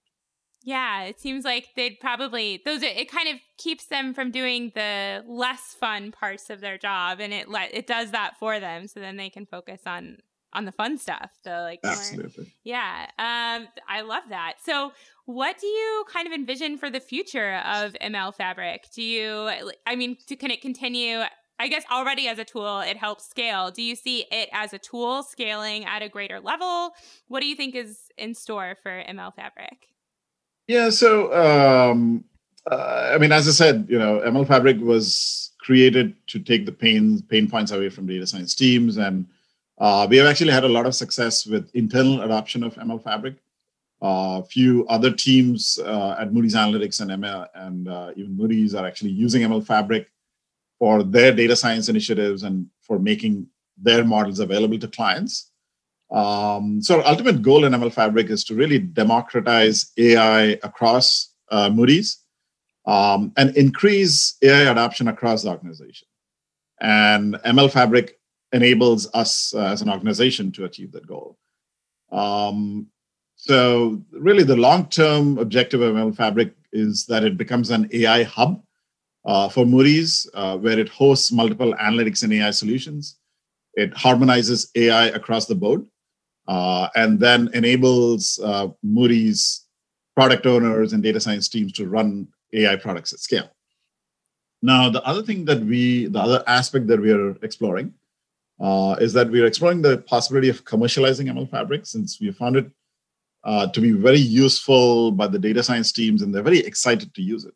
Yeah, 0.63 1.03
it 1.03 1.21
seems 1.21 1.45
like 1.45 1.69
they'd 1.75 1.99
probably 2.01 2.61
those. 2.65 2.83
Are, 2.83 2.87
it 2.87 3.09
kind 3.09 3.29
of 3.29 3.35
keeps 3.57 3.85
them 3.85 4.13
from 4.13 4.31
doing 4.31 4.73
the 4.75 5.23
less 5.25 5.75
fun 5.79 6.11
parts 6.11 6.49
of 6.49 6.59
their 6.59 6.77
job, 6.77 7.21
and 7.21 7.31
it 7.31 7.47
let 7.47 7.73
it 7.73 7.87
does 7.87 8.11
that 8.11 8.37
for 8.37 8.59
them, 8.59 8.87
so 8.87 8.99
then 8.99 9.15
they 9.15 9.29
can 9.29 9.45
focus 9.45 9.81
on 9.85 10.17
on 10.55 10.65
the 10.65 10.71
fun 10.71 10.97
stuff. 10.97 11.31
The 11.43 11.61
like 11.61 11.81
absolutely, 11.83 12.45
more, 12.45 12.51
yeah. 12.63 13.05
Um, 13.19 13.67
I 13.87 14.01
love 14.01 14.23
that. 14.29 14.55
So, 14.63 14.93
what 15.25 15.59
do 15.59 15.67
you 15.67 16.05
kind 16.11 16.25
of 16.25 16.33
envision 16.33 16.77
for 16.77 16.89
the 16.89 16.99
future 16.99 17.55
of 17.65 17.93
ML 18.01 18.33
Fabric? 18.33 18.87
Do 18.93 19.03
you, 19.03 19.51
I 19.85 19.95
mean, 19.95 20.17
to, 20.27 20.35
can 20.35 20.49
it 20.49 20.61
continue? 20.61 21.21
I 21.57 21.69
guess 21.69 21.83
already 21.89 22.27
as 22.27 22.37
a 22.37 22.43
tool, 22.43 22.79
it 22.79 22.97
helps 22.97 23.29
scale. 23.29 23.71
Do 23.71 23.81
you 23.81 23.95
see 23.95 24.25
it 24.29 24.49
as 24.51 24.73
a 24.73 24.77
tool 24.77 25.23
scaling 25.23 25.85
at 25.85 26.01
a 26.01 26.09
greater 26.09 26.41
level? 26.41 26.91
What 27.27 27.39
do 27.41 27.47
you 27.47 27.55
think 27.55 27.75
is 27.75 28.11
in 28.17 28.33
store 28.33 28.75
for 28.81 29.03
ML 29.07 29.33
Fabric? 29.35 29.87
Yeah, 30.67 30.89
so 30.89 31.33
um, 31.33 32.25
uh, 32.69 33.11
I 33.13 33.17
mean, 33.19 33.31
as 33.31 33.47
I 33.47 33.51
said, 33.51 33.87
you 33.89 33.99
know, 33.99 34.21
ML 34.25 34.47
Fabric 34.47 34.77
was 34.81 35.51
created 35.59 36.15
to 36.27 36.39
take 36.39 36.65
the 36.65 36.71
pain 36.71 37.21
pain 37.29 37.49
points 37.49 37.71
away 37.71 37.89
from 37.89 38.05
data 38.05 38.27
science 38.27 38.53
teams 38.53 38.97
and 38.97 39.25
uh, 39.77 40.07
we 40.09 40.17
have 40.17 40.27
actually 40.27 40.51
had 40.51 40.63
a 40.63 40.69
lot 40.69 40.85
of 40.85 40.95
success 40.95 41.45
with 41.45 41.69
internal 41.73 42.21
adoption 42.21 42.63
of 42.63 42.75
ML 42.75 43.03
Fabric. 43.03 43.35
A 44.01 44.05
uh, 44.05 44.41
few 44.43 44.85
other 44.87 45.11
teams 45.11 45.79
uh, 45.79 46.17
at 46.19 46.33
Moody's 46.33 46.55
Analytics 46.55 47.01
and 47.01 47.11
ML 47.11 47.47
and 47.55 47.87
uh, 47.87 48.11
even 48.15 48.35
Moody's 48.35 48.75
are 48.75 48.85
actually 48.85 49.11
using 49.11 49.41
ML 49.41 49.65
Fabric 49.65 50.07
for 50.77 51.03
their 51.03 51.33
data 51.33 51.55
science 51.55 51.87
initiatives 51.89 52.43
and 52.43 52.67
for 52.81 52.99
making 52.99 53.47
their 53.77 54.03
models 54.03 54.39
available 54.39 54.77
to 54.79 54.87
clients. 54.87 55.51
Um, 56.11 56.81
so, 56.81 56.99
our 56.99 57.07
ultimate 57.07 57.41
goal 57.41 57.65
in 57.65 57.73
ML 57.73 57.91
Fabric 57.91 58.29
is 58.29 58.43
to 58.45 58.55
really 58.55 58.79
democratize 58.79 59.91
AI 59.97 60.59
across 60.61 61.33
uh, 61.49 61.69
Moody's 61.69 62.19
um, 62.85 63.31
and 63.37 63.55
increase 63.57 64.37
AI 64.41 64.71
adoption 64.71 65.07
across 65.07 65.43
the 65.43 65.49
organization. 65.49 66.07
And 66.79 67.35
ML 67.45 67.71
Fabric 67.71 68.19
enables 68.51 69.09
us 69.13 69.53
uh, 69.53 69.65
as 69.65 69.81
an 69.81 69.89
organization 69.89 70.51
to 70.53 70.65
achieve 70.65 70.91
that 70.91 71.07
goal. 71.07 71.37
Um, 72.11 72.87
so, 73.35 74.01
really, 74.11 74.43
the 74.43 74.55
long 74.55 74.87
term 74.87 75.37
objective 75.37 75.81
of 75.81 75.95
ML 75.95 76.15
Fabric 76.15 76.53
is 76.71 77.05
that 77.07 77.23
it 77.23 77.37
becomes 77.37 77.69
an 77.69 77.89
AI 77.91 78.23
hub 78.23 78.63
uh, 79.25 79.49
for 79.49 79.65
Moody's, 79.65 80.29
uh, 80.33 80.57
where 80.57 80.79
it 80.79 80.89
hosts 80.89 81.31
multiple 81.31 81.73
analytics 81.75 82.23
and 82.23 82.33
AI 82.33 82.51
solutions. 82.51 83.17
It 83.73 83.93
harmonizes 83.93 84.71
AI 84.75 85.07
across 85.07 85.47
the 85.47 85.55
board 85.55 85.85
uh, 86.47 86.87
and 86.95 87.19
then 87.19 87.49
enables 87.53 88.39
uh, 88.43 88.67
Moody's 88.83 89.65
product 90.15 90.45
owners 90.45 90.93
and 90.93 91.03
data 91.03 91.19
science 91.19 91.49
teams 91.49 91.73
to 91.73 91.87
run 91.87 92.27
AI 92.53 92.75
products 92.77 93.11
at 93.13 93.19
scale. 93.19 93.49
Now, 94.61 94.89
the 94.89 95.03
other 95.03 95.21
thing 95.21 95.45
that 95.45 95.61
we, 95.61 96.05
the 96.05 96.19
other 96.19 96.43
aspect 96.47 96.87
that 96.87 97.01
we 97.01 97.11
are 97.11 97.31
exploring 97.43 97.93
uh, 98.59 98.95
is 98.99 99.13
that 99.13 99.29
we're 99.29 99.45
exploring 99.45 99.81
the 99.81 99.97
possibility 99.99 100.49
of 100.49 100.63
commercializing 100.63 101.31
ML 101.31 101.49
Fabric 101.49 101.85
since 101.85 102.19
we 102.19 102.31
found 102.31 102.55
it 102.55 102.71
uh, 103.43 103.67
to 103.67 103.81
be 103.81 103.91
very 103.91 104.19
useful 104.19 105.11
by 105.11 105.27
the 105.27 105.39
data 105.39 105.61
science 105.61 105.91
teams 105.91 106.21
and 106.21 106.33
they're 106.33 106.41
very 106.41 106.59
excited 106.59 107.13
to 107.13 107.21
use 107.21 107.45
it. 107.45 107.53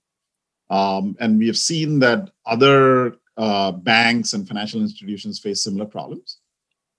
Um, 0.69 1.15
and 1.19 1.39
we 1.39 1.47
have 1.47 1.57
seen 1.57 1.99
that 1.99 2.29
other 2.45 3.15
uh, 3.37 3.71
banks 3.71 4.33
and 4.33 4.47
financial 4.47 4.81
institutions 4.81 5.39
face 5.39 5.63
similar 5.63 5.85
problems. 5.85 6.39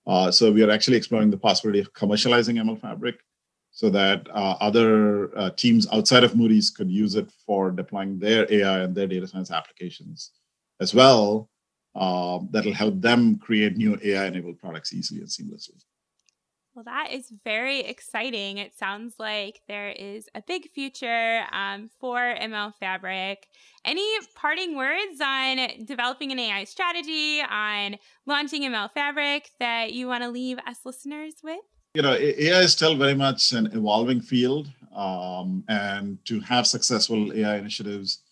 Uh, 0.07 0.31
so 0.31 0.51
we 0.51 0.63
are 0.63 0.71
actually 0.71 0.97
exploring 0.97 1.31
the 1.31 1.37
possibility 1.37 1.79
of 1.79 1.93
commercializing 1.93 2.57
ML 2.57 2.81
Fabric 2.81 3.21
so 3.71 3.91
that 3.91 4.27
uh, 4.31 4.57
other 4.61 5.37
uh, 5.39 5.51
teams 5.51 5.87
outside 5.93 6.25
of 6.25 6.35
Moody's 6.35 6.71
could 6.71 6.91
use 6.91 7.15
it 7.15 7.31
for 7.47 7.71
deploying 7.71 8.19
their 8.19 8.51
AI 8.53 8.81
and 8.81 8.95
their 8.95 9.07
data 9.07 9.29
science 9.29 9.51
applications 9.51 10.33
as 10.81 10.95
well 10.95 11.50
uh, 11.95 12.39
that'll 12.51 12.73
help 12.73 13.01
them 13.01 13.37
create 13.39 13.77
new 13.77 13.99
AI 14.03 14.27
enabled 14.27 14.59
products 14.59 14.93
easily 14.93 15.21
and 15.21 15.29
seamlessly. 15.29 15.83
Well, 16.75 16.85
that 16.85 17.09
is 17.13 17.33
very 17.45 17.81
exciting. 17.81 18.59
It 18.59 18.79
sounds 18.79 19.15
like 19.19 19.61
there 19.67 19.89
is 19.89 20.29
a 20.37 20.43
big 20.47 20.71
future 20.71 21.43
um, 21.51 21.91
for 22.01 22.19
ML 22.19 22.73
Fabric. 22.79 23.49
Any 23.85 24.07
parting 24.37 24.77
words 24.77 25.21
on 25.21 25.85
developing 25.85 26.31
an 26.31 26.39
AI 26.39 26.65
strategy, 26.65 27.43
on 27.43 27.97
launching 28.25 28.63
ML 28.63 28.93
Fabric 28.93 29.51
that 29.59 29.93
you 29.93 30.07
want 30.07 30.23
to 30.23 30.31
leave 30.31 30.59
us 30.67 30.79
listeners 30.85 31.35
with? 31.43 31.59
You 31.95 32.03
know, 32.03 32.15
AI 32.15 32.61
is 32.61 32.73
still 32.73 32.97
very 32.97 33.15
much 33.15 33.51
an 33.51 33.67
evolving 33.73 34.21
field, 34.21 34.71
um, 34.95 35.65
and 35.69 36.25
to 36.27 36.39
have 36.41 36.69
successful 36.69 37.33
AI 37.33 37.57
initiatives, 37.57 38.23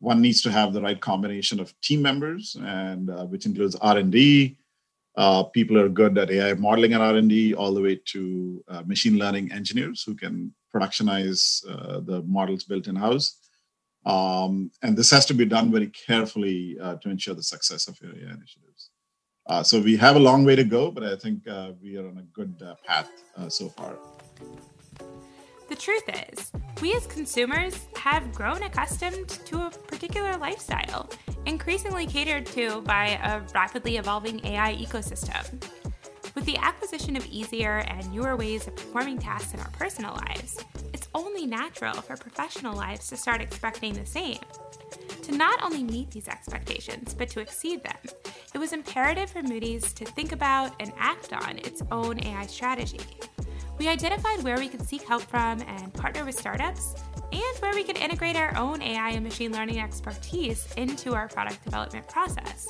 one 0.00 0.20
needs 0.20 0.42
to 0.42 0.50
have 0.50 0.72
the 0.72 0.80
right 0.82 1.00
combination 1.00 1.60
of 1.60 1.78
team 1.80 2.02
members, 2.02 2.56
and 2.60 3.10
uh, 3.10 3.26
which 3.26 3.46
includes 3.46 3.76
R 3.76 3.98
and 3.98 4.10
D, 4.10 4.56
uh, 5.16 5.42
people 5.44 5.78
are 5.78 5.88
good 5.88 6.16
at 6.16 6.30
AI 6.30 6.54
modeling 6.54 6.94
and 6.94 7.02
R&D, 7.02 7.54
all 7.54 7.74
the 7.74 7.82
way 7.82 8.00
to 8.06 8.64
uh, 8.68 8.82
machine 8.86 9.18
learning 9.18 9.52
engineers 9.52 10.02
who 10.02 10.14
can 10.14 10.52
productionize 10.74 11.62
uh, 11.68 12.00
the 12.00 12.22
models 12.22 12.64
built 12.64 12.86
in 12.86 12.96
house. 12.96 13.36
Um, 14.06 14.70
and 14.82 14.96
this 14.96 15.10
has 15.10 15.26
to 15.26 15.34
be 15.34 15.44
done 15.44 15.70
very 15.70 15.88
carefully 15.88 16.78
uh, 16.80 16.94
to 16.96 17.10
ensure 17.10 17.34
the 17.34 17.42
success 17.42 17.86
of 17.86 18.00
your 18.00 18.12
AI 18.12 18.32
initiatives. 18.32 18.90
Uh, 19.46 19.62
so 19.62 19.80
we 19.80 19.96
have 19.96 20.16
a 20.16 20.20
long 20.20 20.44
way 20.44 20.56
to 20.56 20.64
go, 20.64 20.90
but 20.90 21.02
I 21.02 21.16
think 21.16 21.44
we 21.82 21.98
are 21.98 22.08
on 22.08 22.18
a 22.18 22.26
good 22.32 22.62
path 22.86 23.10
so 23.48 23.68
far. 23.68 23.98
The 25.70 25.76
truth 25.76 26.02
is, 26.32 26.50
we 26.82 26.94
as 26.94 27.06
consumers 27.06 27.86
have 27.94 28.34
grown 28.34 28.64
accustomed 28.64 29.28
to 29.28 29.66
a 29.66 29.70
particular 29.70 30.36
lifestyle, 30.36 31.08
increasingly 31.46 32.08
catered 32.08 32.44
to 32.46 32.80
by 32.80 33.20
a 33.22 33.40
rapidly 33.54 33.96
evolving 33.96 34.44
AI 34.44 34.74
ecosystem. 34.74 35.62
With 36.34 36.44
the 36.44 36.56
acquisition 36.56 37.14
of 37.14 37.24
easier 37.26 37.84
and 37.86 38.10
newer 38.10 38.34
ways 38.34 38.66
of 38.66 38.74
performing 38.74 39.18
tasks 39.18 39.54
in 39.54 39.60
our 39.60 39.70
personal 39.70 40.14
lives, 40.26 40.58
it's 40.92 41.06
only 41.14 41.46
natural 41.46 41.94
for 41.94 42.16
professional 42.16 42.74
lives 42.74 43.06
to 43.06 43.16
start 43.16 43.40
expecting 43.40 43.92
the 43.92 44.04
same. 44.04 44.40
To 45.22 45.32
not 45.36 45.62
only 45.62 45.84
meet 45.84 46.10
these 46.10 46.26
expectations, 46.26 47.14
but 47.14 47.28
to 47.28 47.38
exceed 47.38 47.84
them, 47.84 48.12
it 48.52 48.58
was 48.58 48.72
imperative 48.72 49.30
for 49.30 49.44
Moody's 49.44 49.92
to 49.92 50.04
think 50.04 50.32
about 50.32 50.72
and 50.80 50.92
act 50.98 51.32
on 51.32 51.58
its 51.58 51.80
own 51.92 52.18
AI 52.24 52.46
strategy. 52.46 52.98
We 53.80 53.88
identified 53.88 54.42
where 54.42 54.58
we 54.58 54.68
could 54.68 54.86
seek 54.86 55.04
help 55.04 55.22
from 55.22 55.62
and 55.62 55.94
partner 55.94 56.26
with 56.26 56.38
startups, 56.38 56.94
and 57.32 57.58
where 57.60 57.72
we 57.72 57.82
could 57.82 57.96
integrate 57.96 58.36
our 58.36 58.54
own 58.54 58.82
AI 58.82 59.12
and 59.12 59.24
machine 59.24 59.52
learning 59.52 59.80
expertise 59.80 60.68
into 60.76 61.14
our 61.14 61.28
product 61.28 61.64
development 61.64 62.06
process. 62.06 62.68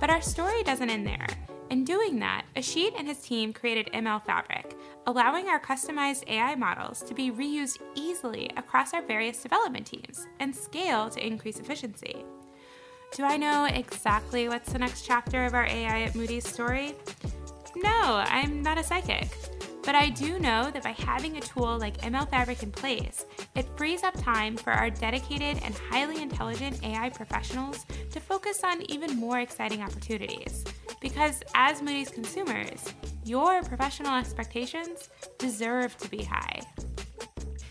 But 0.00 0.10
our 0.10 0.20
story 0.20 0.64
doesn't 0.64 0.90
end 0.90 1.06
there. 1.06 1.28
In 1.70 1.84
doing 1.84 2.18
that, 2.18 2.44
Ashit 2.56 2.98
and 2.98 3.06
his 3.06 3.20
team 3.20 3.52
created 3.52 3.88
ML 3.94 4.26
Fabric, 4.26 4.76
allowing 5.06 5.46
our 5.46 5.60
customized 5.60 6.28
AI 6.28 6.56
models 6.56 7.04
to 7.04 7.14
be 7.14 7.30
reused 7.30 7.78
easily 7.94 8.50
across 8.56 8.92
our 8.94 9.02
various 9.02 9.40
development 9.40 9.86
teams 9.86 10.26
and 10.40 10.52
scale 10.52 11.08
to 11.10 11.24
increase 11.24 11.60
efficiency. 11.60 12.24
Do 13.14 13.22
I 13.22 13.36
know 13.36 13.66
exactly 13.66 14.48
what's 14.48 14.72
the 14.72 14.80
next 14.80 15.06
chapter 15.06 15.46
of 15.46 15.54
our 15.54 15.66
AI 15.66 16.02
at 16.02 16.16
Moody's 16.16 16.48
story? 16.48 16.96
No, 17.76 18.24
I'm 18.26 18.60
not 18.60 18.76
a 18.76 18.82
psychic. 18.82 19.28
But 19.84 19.96
I 19.96 20.10
do 20.10 20.38
know 20.38 20.70
that 20.70 20.84
by 20.84 20.92
having 20.92 21.36
a 21.36 21.40
tool 21.40 21.76
like 21.78 22.00
ML 22.02 22.28
Fabric 22.30 22.62
in 22.62 22.70
place, 22.70 23.26
it 23.56 23.66
frees 23.76 24.04
up 24.04 24.14
time 24.22 24.56
for 24.56 24.70
our 24.72 24.90
dedicated 24.90 25.60
and 25.64 25.74
highly 25.90 26.22
intelligent 26.22 26.82
AI 26.84 27.08
professionals 27.10 27.84
to 28.10 28.20
focus 28.20 28.62
on 28.62 28.82
even 28.90 29.16
more 29.16 29.40
exciting 29.40 29.82
opportunities. 29.82 30.64
Because 31.00 31.42
as 31.54 31.82
Moody's 31.82 32.10
consumers, 32.10 32.84
your 33.24 33.62
professional 33.62 34.14
expectations 34.16 35.08
deserve 35.38 35.96
to 35.98 36.08
be 36.08 36.22
high. 36.22 36.60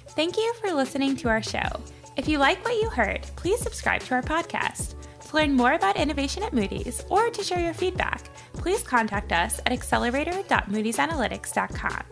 Thank 0.10 0.36
you 0.36 0.54
for 0.56 0.74
listening 0.74 1.16
to 1.18 1.30
our 1.30 1.42
show. 1.42 1.70
If 2.18 2.28
you 2.28 2.38
like 2.40 2.64
what 2.66 2.82
you 2.82 2.90
heard, 2.90 3.22
please 3.38 3.60
subscribe 3.62 4.02
to 4.04 4.16
our 4.16 4.22
podcast. 4.22 4.96
To 5.30 5.38
learn 5.38 5.54
more 5.54 5.74
about 5.74 5.96
innovation 5.96 6.44
at 6.44 6.52
Moody's 6.52 7.06
or 7.10 7.30
to 7.30 7.42
share 7.42 7.62
your 7.62 7.74
feedback, 7.74 8.30
please 8.54 8.84
contact 8.84 9.32
us 9.32 9.60
at 9.66 9.72
accelerator.moodysanalytics.com. 9.72 12.04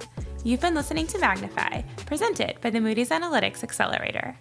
You've 0.43 0.61
been 0.61 0.75
listening 0.75 1.07
to 1.07 1.19
Magnify, 1.19 1.81
presented 2.05 2.61
by 2.61 2.69
the 2.69 2.79
Moody's 2.79 3.09
Analytics 3.09 3.63
Accelerator. 3.63 4.37